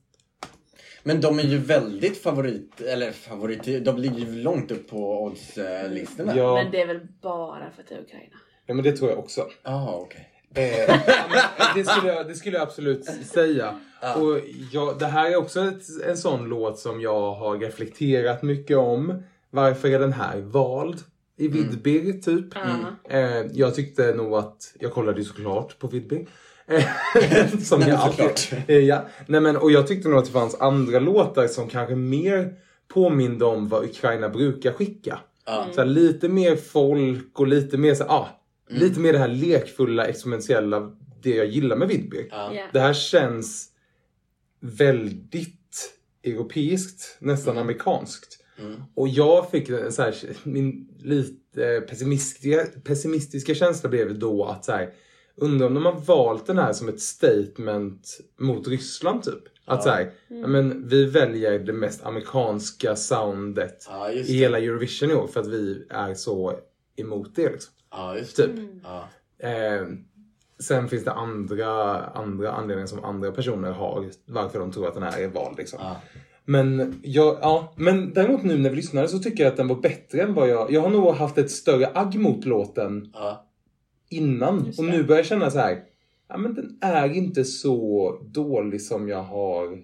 [1.02, 6.36] Men de är ju väldigt favorit, eller favorit, de ligger ju långt upp på oddslistorna.
[6.36, 6.54] Ja.
[6.54, 8.36] Men det är väl bara för att det är Ukraina.
[8.66, 9.46] ja, men det tror jag också.
[9.62, 10.26] Jaha, okej.
[10.54, 10.94] Eh,
[11.74, 13.80] det, skulle jag, det skulle jag absolut säga.
[14.00, 14.14] Ja.
[14.14, 14.40] Och
[14.72, 19.22] jag, det här är också ett, en sån låt som jag har reflekterat mycket om.
[19.50, 20.98] Varför är den här vald
[21.36, 22.46] i Vidbir typ?
[22.54, 23.16] Ja.
[23.16, 26.26] Eh, jag tyckte nog att, jag kollade ju såklart på Vidbir.
[26.70, 29.06] Eh, som jag alltid, eh, ja.
[29.26, 32.54] Nej, men, och jag tyckte nog att det fanns andra låtar som kanske mer
[32.88, 35.20] påminde om vad Ukraina brukar skicka.
[35.46, 35.68] Ja.
[35.74, 38.28] Så här, lite mer folk och lite mer så ah,
[38.68, 41.90] lite mer det här lekfulla, experimentella, det jag gillar med.
[42.30, 42.54] Ja.
[42.54, 42.62] Ja.
[42.72, 43.68] Det här känns
[44.60, 45.94] väldigt
[46.24, 48.36] europeiskt, nästan amerikanskt.
[48.58, 48.82] Mm.
[48.94, 54.72] Och jag fick en så här, min lite pessimistiska, pessimistiska känsla blev då att så
[54.72, 54.92] här,
[55.40, 59.34] undrar om de har valt den här som ett statement mot Ryssland typ.
[59.64, 59.82] Att Ja.
[59.82, 64.32] så här, ja, men vi väljer det mest amerikanska soundet Ja, i det.
[64.32, 66.52] hela Eurovision i år för att vi är så
[66.96, 67.72] emot det liksom.
[67.90, 68.42] Ja, just det.
[68.46, 68.58] Typ.
[68.84, 69.08] Ja.
[69.48, 69.86] Eh,
[70.60, 75.02] sen finns det andra, andra anledningar som andra personer har varför de tror att den
[75.02, 75.58] här är vald.
[75.58, 75.78] Liksom.
[75.82, 75.96] Ja.
[76.44, 79.76] Men, jag, ja, men däremot nu när vi lyssnade så tycker jag att den var
[79.76, 80.72] bättre än vad jag...
[80.72, 83.46] Jag har nog haft ett större agg mot låten Ja.
[84.10, 84.72] Innan.
[84.78, 85.82] Och nu börjar jag känna så här.
[86.28, 89.82] Ja men den är inte så dålig som jag har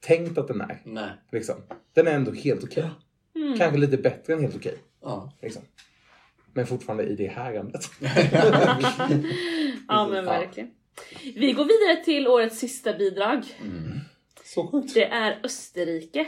[0.00, 0.80] tänkt att den är.
[0.84, 1.10] Nej.
[1.32, 1.54] Liksom.
[1.94, 2.90] Den är ändå helt okej.
[3.34, 3.58] Mm.
[3.58, 4.78] Kanske lite bättre än helt okej.
[5.02, 5.32] Ja.
[5.42, 5.62] Liksom.
[6.52, 7.90] Men fortfarande i det härandet.
[9.88, 10.70] Ja men verkligen.
[11.34, 13.42] Vi går vidare till årets sista bidrag.
[14.44, 14.94] Så sjukt.
[14.94, 16.26] Det är Österrike.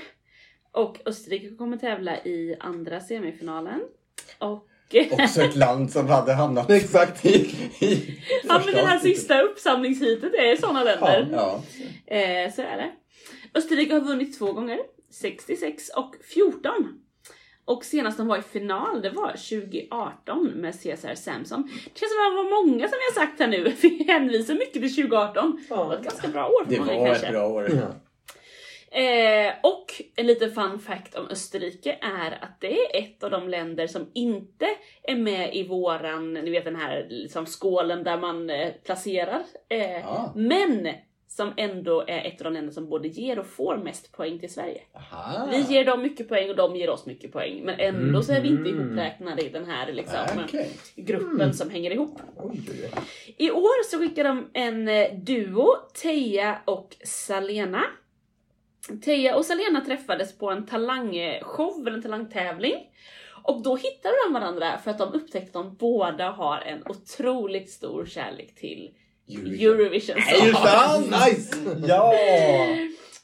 [0.73, 3.81] Och Österrike kommer tävla i andra semifinalen.
[4.39, 4.69] Och
[5.11, 7.27] Också ett land som hade hamnat Exakt.
[7.27, 7.31] i,
[7.81, 8.19] i
[8.49, 9.19] ja, men det här avsnittet.
[9.19, 11.29] sista uppsamlingsheatet är sådana länder.
[11.33, 11.63] Ja.
[12.17, 12.91] Eh, så är det.
[13.55, 14.79] Österrike har vunnit två gånger.
[15.13, 16.73] 66 och 14.
[17.65, 21.63] Och senast de var i final, det var 2018 med Cesar Samson.
[21.63, 23.73] Det känns som att det var många som vi har sagt här nu.
[23.81, 25.61] Vi hänvisar mycket till 2018.
[25.69, 27.27] Det var ett ganska bra år för Det många var kanske.
[27.27, 27.71] ett bra år.
[27.75, 27.95] Ja.
[28.93, 29.87] Eh, och
[30.17, 34.11] en liten fun fact om Österrike är att det är ett av de länder som
[34.15, 34.67] inte
[35.03, 39.43] är med i våran, ni vet den här liksom skålen där man eh, placerar.
[39.69, 40.33] Eh, Ja.
[40.37, 40.89] Men
[41.29, 44.53] som ändå är ett av de länder som både ger och får mest poäng till
[44.53, 44.81] Sverige.
[44.95, 45.49] Aha.
[45.51, 47.61] Vi ger dem mycket poäng och de ger oss mycket poäng.
[47.65, 48.89] Men ändå så är vi inte Mhm.
[48.89, 50.71] ihopräknade i den här liksom, Ah, Okej.
[50.97, 52.19] gruppen som hänger ihop.
[52.37, 52.61] Oj.
[53.37, 55.67] I år så skickar de en eh, duo,
[56.03, 57.83] Teija och Salena.
[59.05, 62.75] Teija och Salena träffades på en talangshow, eller en talangtävling.
[63.43, 67.71] Och då hittade de varandra för att de upptäckte att de båda har en otroligt
[67.71, 68.91] stor kärlek till
[69.29, 70.17] Eurovision.
[70.17, 71.07] Är det sant?
[71.27, 71.57] Nice!
[71.89, 72.15] Ja!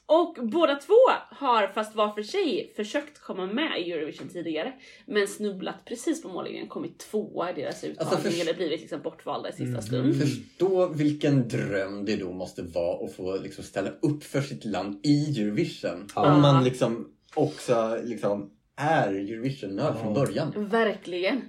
[0.09, 0.95] Och båda två
[1.31, 4.73] har, fast var för sig, försökt komma med i Eurovision tidigare.
[5.07, 9.03] Men snubblat precis på mållinjen, kommit tvåa i deras uttagning Alltså, för- eller blivit liksom
[9.03, 9.83] bortvalda i sista Mhm.
[9.83, 10.21] stund.
[10.21, 15.01] Förstå vilken dröm det då måste vara att få liksom ställa upp för sitt land
[15.07, 16.07] i Eurovision.
[16.15, 16.35] Ja.
[16.35, 20.21] Om man liksom också liksom är Eurovision-nörd från Ja.
[20.27, 20.69] början.
[20.69, 21.43] Verkligen.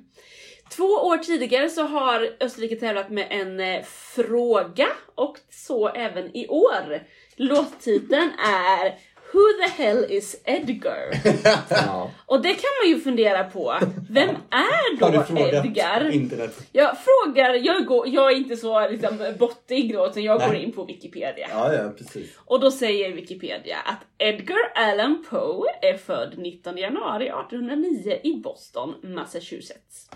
[0.71, 3.83] Två år tidigare så har Österrike tävlat med en eh,
[4.15, 7.03] fråga och så även i år.
[7.37, 8.95] Låttiteln är
[9.33, 11.11] Who the hell is Edgar?
[11.69, 12.11] Ja.
[12.25, 13.77] Och det kan man ju fundera på.
[14.09, 16.11] Vem är Har du då frågat Edgar?
[16.11, 16.67] internet?
[16.71, 20.63] Jag frågar, jag, går, jag är inte så liksom, bottig då, utan jag går Nej.
[20.63, 21.47] in på Wikipedia.
[21.51, 22.37] Ja, ja, precis.
[22.45, 28.93] Och då säger Wikipedia att Edgar Allan Poe är född 19 januari 1809 i Boston,
[29.03, 30.09] Massachusetts.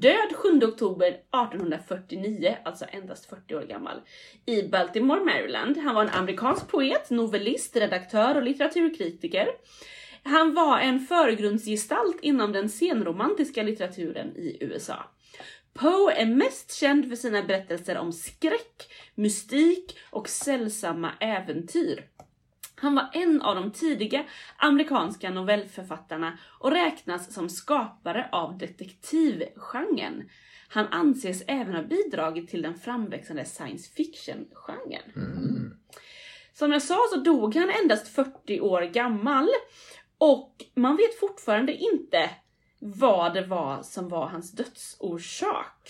[0.00, 4.00] Död 7 oktober 1849, alltså endast 40 år gammal,
[4.46, 5.76] i Baltimore, Maryland.
[5.76, 9.48] Han var en amerikansk poet, novellist, redaktör och litteraturkritiker.
[10.22, 15.10] Han var en förgrundsgestalt inom den senromantiska litteraturen i USA.
[15.74, 22.04] Poe är mest känd för sina berättelser om skräck, mystik och sällsamma äventyr.
[22.84, 24.24] Han var en av de tidiga
[24.56, 30.30] amerikanska novellförfattarna och räknas som skapare av detektivgenren.
[30.68, 35.12] Han anses även ha bidragit till den framväxande science fiction-genren.
[36.52, 39.48] Som jag sa så dog han endast 40 år gammal
[40.18, 42.30] och man vet fortfarande inte
[42.78, 45.88] vad det var som var hans dödsorsak.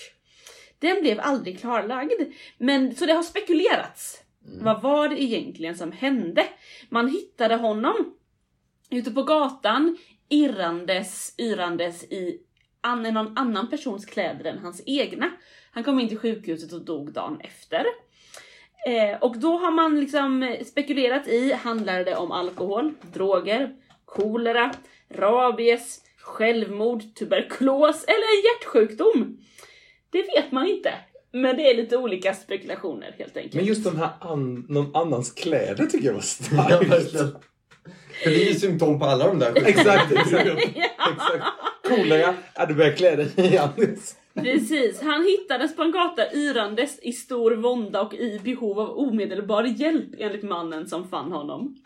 [0.79, 4.24] Den blev aldrig klarlagd, men så det har spekulerats.
[4.47, 4.65] Mm.
[4.65, 6.47] Vad var det egentligen som hände?
[6.89, 8.15] Man hittade honom
[8.91, 9.97] ute på gatan,
[10.29, 12.41] irrandes, yrandes i
[12.81, 15.31] an, någon annan persons kläder än hans egna.
[15.71, 17.87] Han kom in till sjukhuset och dog dagen efter.
[18.87, 24.75] Eh, och då har man liksom spekulerat i, handlar det om alkohol, droger, kolera,
[25.09, 29.39] rabies, självmord, tuberkulos eller en hjärtsjukdom?
[30.11, 30.95] Det vet man inte.
[31.35, 33.55] Men det är lite olika spekulationer helt enkelt.
[33.55, 36.91] Men just de här an, någon annans kläder tycker jag var Ja, starkt.
[36.91, 37.35] verkligen.
[38.23, 40.47] För det är ju symptom på alla de där exakt, exakt.
[40.59, 41.45] exakt.
[41.89, 43.99] Kolera, ja, du börjar klä dig i Anders.
[44.35, 49.65] Precis, han hittades på en gata yrandes i stor vånda och i behov av omedelbar
[49.65, 51.77] hjälp enligt mannen som fann honom.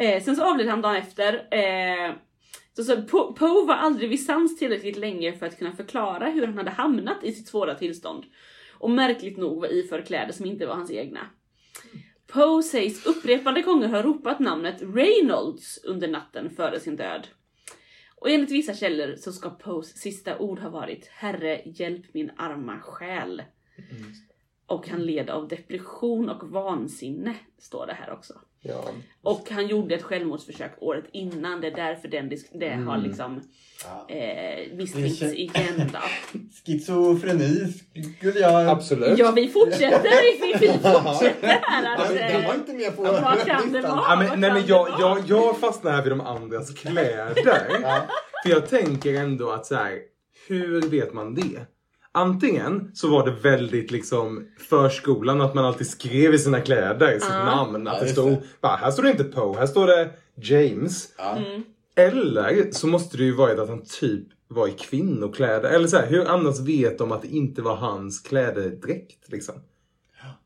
[0.00, 1.34] Eh, sen så avled han dagen efter.
[1.34, 2.12] Eh,
[2.76, 6.46] så, så Po- Poe var aldrig vid sans tillräckligt länge för att kunna förklara hur
[6.46, 8.24] han hade hamnat i sitt svåra tillstånd.
[8.78, 11.20] Och märkligt nog var iförd kläder som inte var hans egna.
[12.26, 17.26] Poe sägs upprepade gånger ha ropat namnet Reynolds under natten före sin död.
[18.16, 22.80] Och enligt vissa källor så ska Poes sista ord ha varit Herre, hjälp min arma
[22.80, 23.42] själ.
[23.90, 24.12] Mm.
[24.68, 28.34] Och han led av depression och vansinne, står det här också.
[28.60, 28.84] Ja.
[29.22, 33.40] Och han gjorde ett självmordsförsök året innan, det är därför den disk- det har liksom
[33.84, 34.14] Ja.
[34.14, 35.98] eh, misstänkts Det igen då.
[36.66, 37.72] Schizofreni
[38.18, 38.68] skulle jag...
[38.68, 39.18] Absolut.
[39.18, 41.96] Ja, vi fortsätter, vi, vi fortsätter här.
[41.96, 42.14] Alltså.
[42.14, 44.02] Den var inte med på Vad kan det vara?
[44.08, 46.74] Ja, men, Vad nej, kan men jag, det jag, jag fastnar här vid de andras
[46.74, 47.66] kläder.
[47.82, 48.02] Ja.
[48.44, 49.98] För jag tänker ändå att så här,
[50.48, 51.60] hur vet man det?
[52.18, 57.28] Antingen så var det väldigt liksom förskolan att man alltid skrev i sina kläder sitt
[57.30, 57.44] Ja.
[57.44, 57.88] namn.
[57.88, 61.14] Att Ja, det stod, bara, här står det inte Poe, här står det James.
[61.18, 61.36] Ja.
[61.36, 61.62] Mm.
[61.96, 65.70] Eller så måste det ju varit att han typ var i kvinnokläder.
[65.70, 69.54] Eller så här, hur annars vet de att det inte var hans klädedräkt liksom?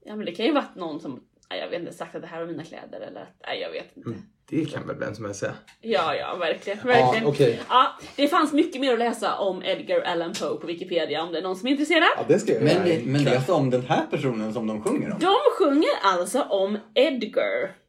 [0.04, 2.40] Ja, men det kan ju varit någon som, jag vet inte, sagt att det här
[2.40, 4.10] var mina kläder eller att, nej, jag vet inte.
[4.48, 5.54] Det kan väl vem som helst säga.
[5.80, 6.78] Ja, ja, verkligen.
[6.86, 7.24] verkligen.
[7.24, 7.60] Ja, okej.
[7.68, 11.38] Ja, det fanns mycket mer att läsa om Edgar Allan Poe på Wikipedia om det
[11.38, 12.08] är någon som är intresserad.
[12.16, 14.66] Ja, det ska jag Men, det, men det är alltså om den här personen som
[14.66, 15.18] de sjunger om?
[15.18, 17.82] De sjunger alltså om Edgar.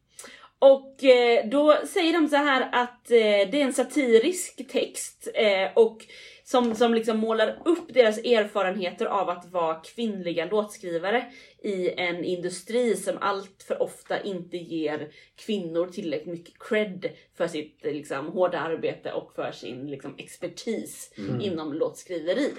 [0.58, 5.68] Och eh, då säger de så här att eh, det är en satirisk text eh,
[5.74, 5.98] och
[6.44, 11.24] som, som liksom målar upp deras erfarenheter av att vara kvinnliga låtskrivare
[11.64, 17.78] i en industri som allt för ofta inte ger kvinnor tillräckligt mycket cred för sitt
[17.82, 22.54] liksom, hårda arbete och för sin liksom, expertis inom låtskriveri.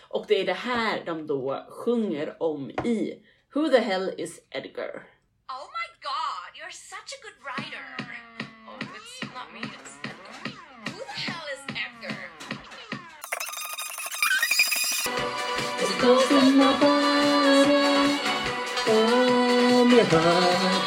[0.00, 3.18] Och det är det här de då sjunger om i
[3.54, 5.06] Who the hell is Edgar?
[5.48, 7.84] Oh my god, you're such a good writer.
[8.68, 10.34] Oh, it's not me, it's Edgar.
[10.86, 11.62] Who the hell is
[16.80, 16.91] Edgar?
[20.12, 20.78] Edgar?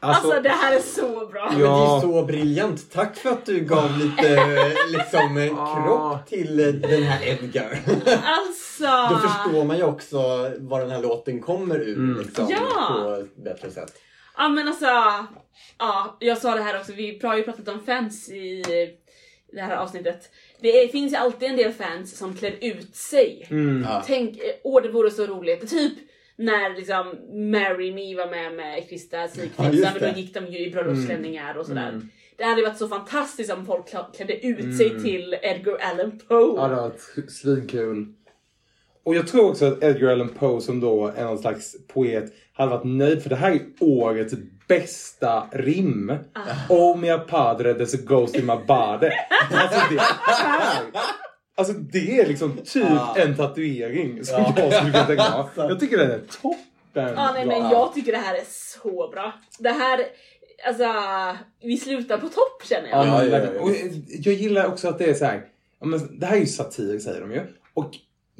[0.00, 1.48] Alltså, det här är så bra!
[1.50, 2.00] Men det är Ja.
[2.02, 2.92] så briljant.
[2.92, 4.44] Tack för att du gav lite
[4.88, 5.48] liksom, eh,
[5.84, 7.80] kropp till eh, den här Edgar.
[8.24, 9.14] Alltså!
[9.14, 10.18] Då förstår man ju också
[10.58, 13.02] var den här låten kommer ur liksom, Ja.
[13.04, 13.92] på ett bättre sätt.
[14.38, 14.86] Ja men alltså,
[15.78, 18.62] ja, jag sa det här också, vi har ju pratat om fans i
[19.52, 20.30] det här avsnittet.
[20.60, 23.46] Det är, finns ju alltid en del fans som klär ut sig.
[23.50, 23.82] Mm.
[23.82, 24.02] Ja.
[24.06, 25.70] Tänk, åh det vore så roligt.
[25.70, 25.92] Typ
[26.36, 27.06] när liksom
[27.50, 31.54] Marry Me var med med Krista Ja, Sigfridsson och då gick de ju i bröllopsklänningar
[31.54, 32.00] och sådär.
[32.36, 33.86] Det hade varit så fantastiskt om folk
[34.16, 36.56] klädde ut sig till Edgar Allan Poe.
[36.56, 38.14] Ja, det var ett svinkul.
[39.02, 42.70] Och jag tror också att Edgar Allan Poe som då är någon slags poet hade
[42.70, 44.34] varit nöjd för det här är årets
[44.68, 46.12] bästa rim.
[46.68, 49.10] Oh mia padre, there's a ghost in my body.
[49.50, 50.00] Alltså det,
[51.56, 53.14] alltså det är liksom typ Ah.
[53.16, 55.68] en tatuering som jag skulle kunna tänka mig ha.
[55.68, 57.14] Jag tycker den är toppen.
[57.16, 58.44] Ja, nej, men jag tycker det här är
[58.80, 59.32] så bra.
[59.58, 60.00] Det här,
[60.66, 60.84] alltså,
[61.62, 63.06] vi slutar på topp känner jag.
[63.06, 63.60] Ja, Ja, ja, ja.
[63.60, 63.70] Och
[64.08, 65.42] jag gillar också att det är så här.
[65.80, 67.40] Ja, men det här är ju satir säger de ju.
[67.74, 67.90] Och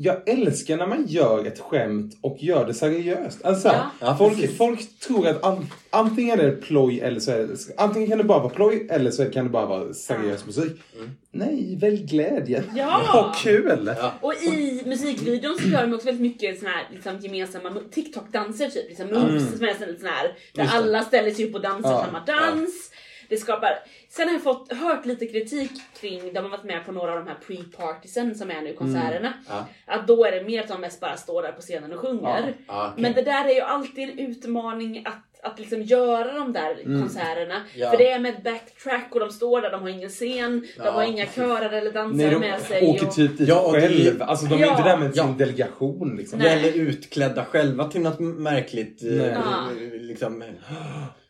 [0.01, 3.45] jag älskar när man gör ett skämt och gör det seriöst.
[3.45, 4.17] Alltså, Ja.
[4.19, 8.19] Folk, folk tror att an, antingen är det ploj eller så är det, antingen kan
[8.19, 10.73] det bara vara ploj eller så kan det bara vara seriös musik.
[11.31, 12.65] Nej, välj glädjen.
[12.77, 13.03] Ja.
[13.07, 13.95] Ha kul!
[13.99, 14.13] Ja.
[14.21, 18.89] Och i musikvideon så gör de också väldigt mycket såna här liksom, gemensamma TikTok-danser typ.
[18.89, 21.91] Liksom moves som är sån sån här, där Just alla ställer sig upp och dansar
[21.91, 22.91] Ja, samma dans.
[23.29, 23.71] Det skapar...
[24.19, 27.19] Sen har jag fått, hört lite kritik kring, de har varit med på några av
[27.25, 29.33] de här pre-partisen som är nu i konserterna.
[29.49, 29.67] Ja.
[29.87, 32.55] Att då är det mer att de mest bara står där på scenen och sjunger.
[32.67, 33.03] Ja, okej.
[33.03, 37.55] Men det där är ju alltid en utmaning att, att liksom göra de där konserterna.
[37.55, 37.67] Mm.
[37.75, 37.91] Ja.
[37.91, 40.85] För det är med ett backtrack och de står där, de har ingen scen, de
[40.85, 42.87] Ja, har inga körer eller dansare Nej, de med sig.
[42.87, 43.15] åker och...
[43.15, 44.23] typ dit Ja, själv.
[44.23, 44.71] Alltså de är Ja.
[44.71, 45.35] inte där med sin Ja.
[45.39, 46.39] delegation liksom.
[46.39, 46.59] Nej.
[46.59, 49.03] Eller utklädda själva till något märkligt.
[49.03, 49.37] eh, Nej.
[49.45, 49.67] Ja.
[50.01, 50.45] Liksom,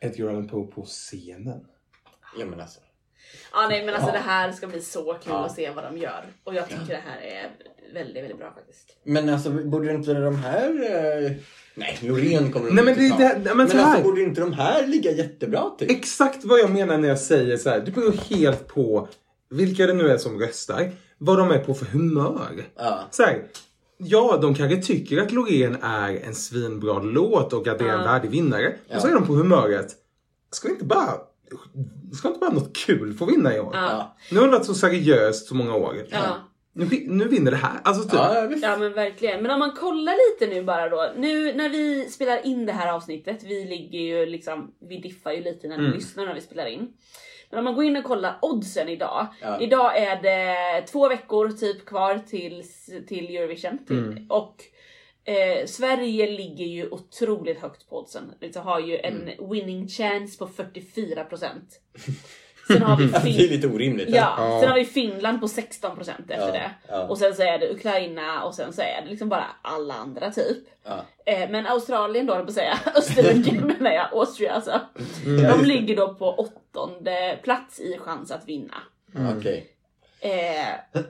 [0.00, 1.60] Edgar Allan Poe på scenen.
[2.38, 2.80] Ja men alltså.
[3.52, 4.12] Ja nej men alltså Ja.
[4.12, 5.44] det här ska bli så kul Ja.
[5.46, 6.24] att se vad de gör.
[6.44, 7.50] Och jag tycker det här är
[7.94, 8.96] väldigt, väldigt bra faktiskt.
[9.04, 10.70] Men alltså borde inte de här...
[10.70, 11.30] Eh...
[11.74, 14.22] Nej, Loreen kommer de Nej, men inte det- det- men men så här- alltså borde
[14.22, 15.90] inte de här ligga jättebra till?
[15.90, 17.80] Exakt vad jag menar när jag säger så här.
[17.80, 19.08] Det beror helt på
[19.50, 20.90] vilka det nu är som röstar.
[21.18, 22.64] Vad de är på för humör.
[22.76, 23.00] Ja.
[23.10, 23.42] Så här,
[23.98, 28.00] ja, de kanske tycker att Loreen är en svinbra låt och att det är en
[28.00, 28.12] Ja.
[28.12, 28.72] värdig vinnare.
[28.88, 28.96] Ja.
[28.96, 29.94] Och så är de på humöret.
[30.52, 31.12] Ska vi inte bara...
[32.14, 33.70] Ska inte bara något kul få vinna i år?
[33.74, 34.16] Ja.
[34.30, 36.06] Nu har det varit så seriöst så många år.
[36.10, 36.36] Ja.
[36.72, 37.80] Nu, vi- nu vinner det här.
[37.84, 38.12] Alltså typ.
[38.14, 38.50] Ja.
[38.62, 39.42] Ja men verkligen.
[39.42, 41.12] Men om man kollar lite nu bara då.
[41.16, 45.42] Nu när vi spelar in det här avsnittet, vi ligger ju liksom, vi diffar ju
[45.42, 45.96] lite när ni Mm.
[45.96, 46.88] lyssnar när vi spelar in.
[47.50, 49.26] Men om man går in och kollar oddsen idag.
[49.42, 49.60] Ja.
[49.60, 52.62] Idag är det två veckor typ kvar till,
[53.08, 53.78] till Eurovision.
[53.86, 54.26] Till, Mm.
[54.30, 54.56] Och
[55.28, 58.32] eh, Sverige ligger ju otroligt högt på oddsen.
[58.40, 59.50] Det har ju en Mm.
[59.50, 61.78] winning chance på 44%.
[62.68, 64.08] Sen har vi det är lite orimligt.
[64.08, 64.60] Ja, Ja.
[64.60, 66.70] sen har vi Finland på 16% efter Ja, det.
[66.88, 67.02] ja.
[67.08, 70.30] Och sen så är det Ukraina och sen så är det liksom bara alla andra
[70.30, 70.58] typ.
[71.26, 72.78] Eh, men Australien då, på säga.
[72.94, 74.80] Österrike menar jag, Austria alltså.
[75.24, 78.74] De ligger då på åttonde plats i chans att vinna.
[79.38, 79.66] Okej.
[80.20, 81.02] Eh,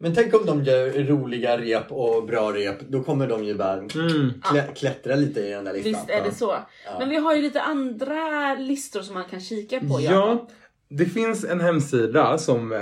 [0.00, 2.80] Men tänk om de gör roliga rep och bra rep.
[2.88, 4.32] Då kommer de ju bara Mm.
[4.50, 5.92] klä, klättra lite i den där listan.
[5.92, 6.54] visst är det så.
[6.86, 6.98] Ja.
[6.98, 10.00] Men vi har ju lite andra listor som man kan kika på.
[10.00, 10.48] Ja,
[10.90, 12.78] det finns en hemsida som eh,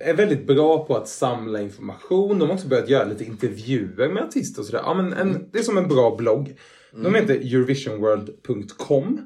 [0.00, 2.38] är väldigt bra på att samla information.
[2.38, 4.82] De har också börjat göra lite intervjuer med artister och sådär.
[4.84, 6.56] Ja, men en, det är som en bra blogg.
[7.02, 9.20] De heter eurovisionworld.com.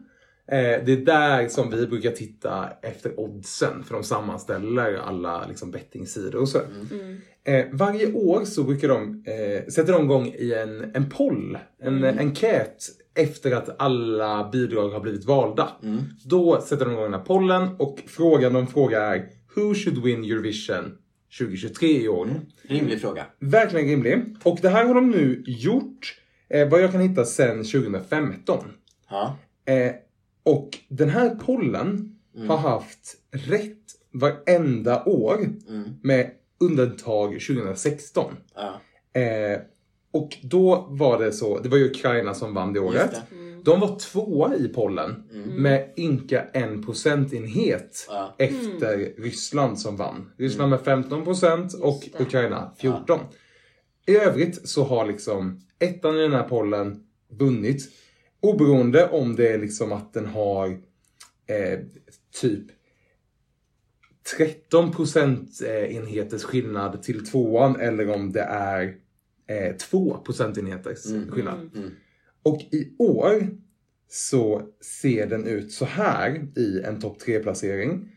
[0.48, 5.70] Eh, det är där som vi brukar titta efter oddsen för de sammanställer alla liksom,
[5.70, 6.58] bettingsidor och så.
[7.44, 11.96] Eh, varje år så brukar de eh, sätta de igång i en, en poll, en
[11.96, 12.18] mm.
[12.18, 12.84] enkät
[13.14, 15.68] efter att alla bidrag har blivit valda.
[16.24, 20.24] Då sätter de igång den här pollen och frågan de frågar är Who should win
[20.24, 20.98] Eurovision
[21.38, 22.28] 2023 i år?
[22.62, 23.26] Rimlig fråga.
[23.38, 24.36] Verkligen rimlig.
[24.42, 26.14] Och det här har de nu gjort,
[26.48, 28.64] eh, vad jag kan hitta, sedan 2015.
[29.10, 29.38] Ja.
[29.66, 29.92] Eh,
[30.46, 32.16] och den här pollen
[32.48, 33.78] har haft rätt
[34.12, 35.48] varenda år
[36.02, 36.30] med
[36.60, 38.32] undantag 2016.
[38.54, 39.20] Ja.
[39.20, 39.58] Eh,
[40.10, 43.10] och då var det så, det var ju Ukraina som vann det året.
[43.12, 45.22] Just De var tvåa i pollen
[45.58, 48.34] med ynka en procentenhet Ja.
[48.38, 50.30] efter Ryssland som vann.
[50.38, 52.24] Ryssland med 15 procent och det.
[52.24, 53.18] Ukraina 14.
[54.06, 57.92] I övrigt så har liksom ettan i den här pollen vunnit.
[58.46, 60.68] Oberoende om det är liksom att den har
[61.46, 61.78] eh,
[62.40, 62.64] typ
[64.36, 68.96] 13 procentenheters skillnad till tvåan eller om det är
[69.46, 71.70] eh, 2 procentenheters skillnad.
[72.42, 73.48] Och i år
[74.08, 78.08] så ser den ut så här i en topp 3-placering.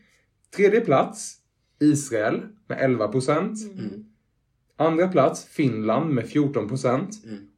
[0.56, 1.36] Tredje plats
[1.80, 3.58] Israel med 11 procent.
[4.76, 7.14] Andra plats Finland med 14 procent.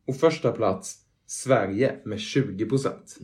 [0.07, 0.99] Och första plats
[1.33, 3.19] Sverige med 20 procent.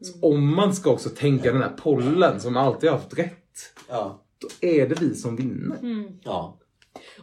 [0.00, 3.74] Så Om man ska också tänka den här pollen som alltid har haft rätt.
[3.88, 4.24] Ja.
[4.38, 5.78] Då är det vi som vinner.
[6.22, 6.58] Ja.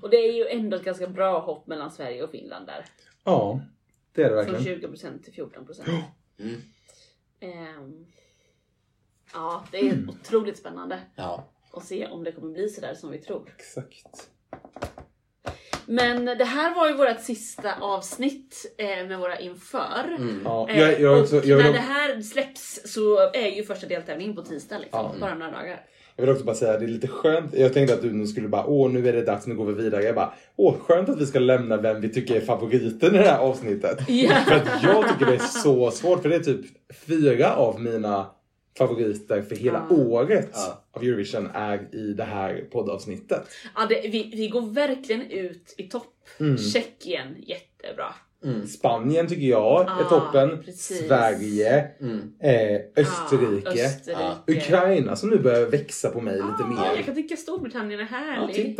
[0.01, 2.85] Och det är ju ändå ett ganska bra hopp mellan Sverige och Finland där.
[3.23, 3.61] Ja,
[4.13, 4.79] det är det Från verkligen.
[4.79, 6.03] 20% till 14%.
[6.39, 6.55] Mm.
[7.39, 8.05] Ehm,
[9.33, 11.49] ja, det är otroligt spännande Ja.
[11.73, 13.53] att se om det kommer bli sådär som vi tror.
[13.57, 14.29] Exakt.
[15.85, 20.17] Men det här var ju vårt sista avsnitt eh, med våra inför.
[20.45, 23.63] Ja, Eh, jag, jag, och också, jag, vill när det här släpps så är ju
[23.63, 24.99] första deltävlingen på tisdag liksom.
[24.99, 25.15] Ja.
[25.19, 25.79] Bara några dagar.
[26.15, 27.53] jag vill också bara säga det är lite skönt.
[27.53, 29.83] Jag tänkte att du nu skulle bara, åh nu är det dags, nu går vi
[29.83, 30.03] vidare.
[30.03, 33.23] Jag bara, åh skönt att vi ska lämna vem vi tycker är favoriten i det
[33.23, 34.09] här avsnittet.
[34.09, 34.35] Ja.
[34.47, 36.65] För att jag tycker det är så svårt, för det är typ
[37.07, 38.25] fyra av mina
[38.77, 39.95] favoriter för hela Ja.
[39.95, 40.83] året Ja.
[40.91, 43.47] av Eurovision är i det här poddavsnittet.
[43.75, 46.29] Ja, det, vi, vi går verkligen ut i topp.
[46.39, 46.57] Mm.
[46.57, 48.13] Tjeckien, jättebra.
[48.67, 50.63] Spanien tycker jag är Ah, toppen.
[50.65, 51.07] precis.
[51.07, 51.87] Sverige.
[52.01, 52.33] Mm.
[52.39, 53.69] Eh, Österrike.
[53.69, 54.21] Ah, Österrike.
[54.21, 54.43] Ja.
[54.47, 57.03] Ukraina som nu börjar växa på mig lite Ja, jag mer.
[57.03, 58.79] kan tycka Storbritannien är Ja, härlig.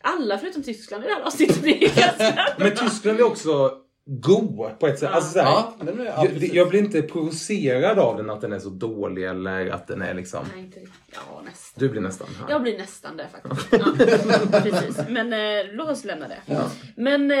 [0.00, 1.62] Alla förutom Tyskland i det här avsnittet
[2.58, 3.72] Men Tyskland är också
[4.18, 5.08] god på ett sätt.
[5.12, 5.16] Ja.
[5.16, 8.40] Alltså, så här, Ja, men, ja, jag, det- jag blir inte provocerad av den att
[8.40, 10.44] den är så dålig eller att den är liksom...
[10.54, 10.80] Nej, inte.
[11.12, 11.80] Ja, nästan.
[11.80, 12.50] Du blir nästan här.
[12.50, 13.72] Jag blir nästan där faktiskt.
[13.72, 15.00] Ja, precis.
[15.08, 16.38] Men eh, låt oss lämna det.
[16.96, 17.38] Men eh,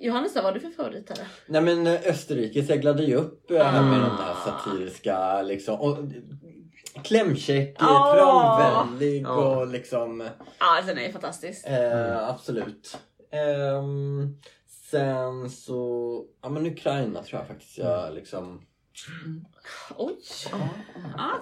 [0.00, 1.18] Johannes, vad har du för favoritare?
[1.46, 3.82] Nej men eh, Österrike seglade ju upp eh, Ah.
[3.82, 5.80] med den där satiriska liksom.
[5.80, 5.98] Och,
[7.04, 8.14] klämkäck, Ah.
[8.14, 10.28] kravvänlig och liksom
[10.58, 11.66] Ja, den är fantastisk.
[11.66, 12.98] eh, absolut.
[13.32, 14.36] Ehm,
[14.94, 18.62] sen så, ja men Ukraina tror jag faktiskt jag liksom.
[19.96, 20.14] Oj.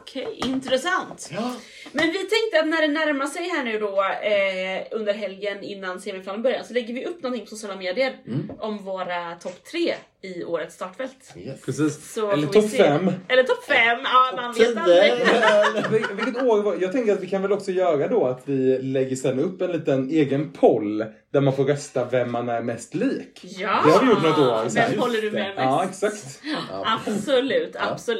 [0.02, 1.28] Okej, intressant.
[1.32, 1.54] Ja.
[1.92, 6.00] Men vi tänkte att när det närmar sig här nu då eh, under helgen innan
[6.00, 8.16] semifinalen börjar så lägger vi upp någonting på sociala medier
[8.58, 9.94] om våra topp tre
[10.24, 11.32] i årets startfält.
[11.36, 11.60] Yes.
[11.62, 12.12] Precis.
[12.14, 13.12] Så Eller topp fem.
[13.28, 15.12] Eller topp fem, ja man vet aldrig.
[16.02, 18.78] Vil- Vilket år var Jag tänker att vi kan väl också göra då att vi
[18.78, 22.94] lägger sen upp en liten egen poll där man får rösta vem man är mest
[22.94, 23.40] lik.
[23.42, 23.80] Ja!
[23.84, 24.74] Det har vi gjort något år.
[24.74, 25.58] Vem håller du med mest?
[25.58, 26.40] Ja, exakt.
[26.84, 28.11] Absolut, absolut.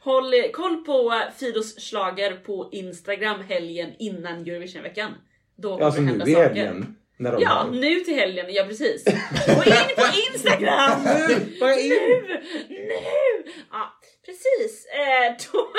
[0.00, 5.10] Håll koll på Fidos slager på Instagram helgen innan Eurovisionveckan.
[5.56, 6.42] Då kommer Alltså det hända saker.
[6.48, 6.96] helgen.
[7.16, 8.46] När de Ja, har- nu till helgen.
[8.48, 9.04] Ja, precis.
[9.46, 10.04] Gå in på
[10.34, 11.02] Instagram!
[11.04, 11.36] Nu!
[11.60, 12.40] Nu!
[12.68, 13.52] Nu!
[13.70, 13.92] Ja,
[14.26, 14.86] precis.
[14.86, 15.68] Eh, då...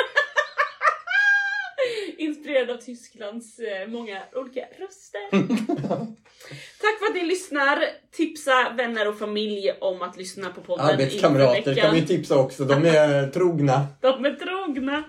[2.18, 5.30] Inspirerad av Tysklands eh, många olika röster.
[6.81, 7.84] Tack för att ni lyssnar.
[8.11, 12.85] Tipsa vänner och familj om att lyssna på podden Arbetskamrater kan vi tipsa också, de
[12.85, 13.88] är trogna.
[14.01, 15.03] De är trogna.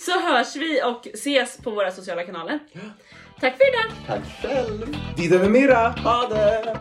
[0.00, 2.58] Så hörs vi och ses på våra sociala kanaler.
[3.40, 3.92] Tack för idag!
[4.06, 4.96] Tack själv!
[5.16, 5.88] Dida med mera!
[5.88, 6.78] Ha det!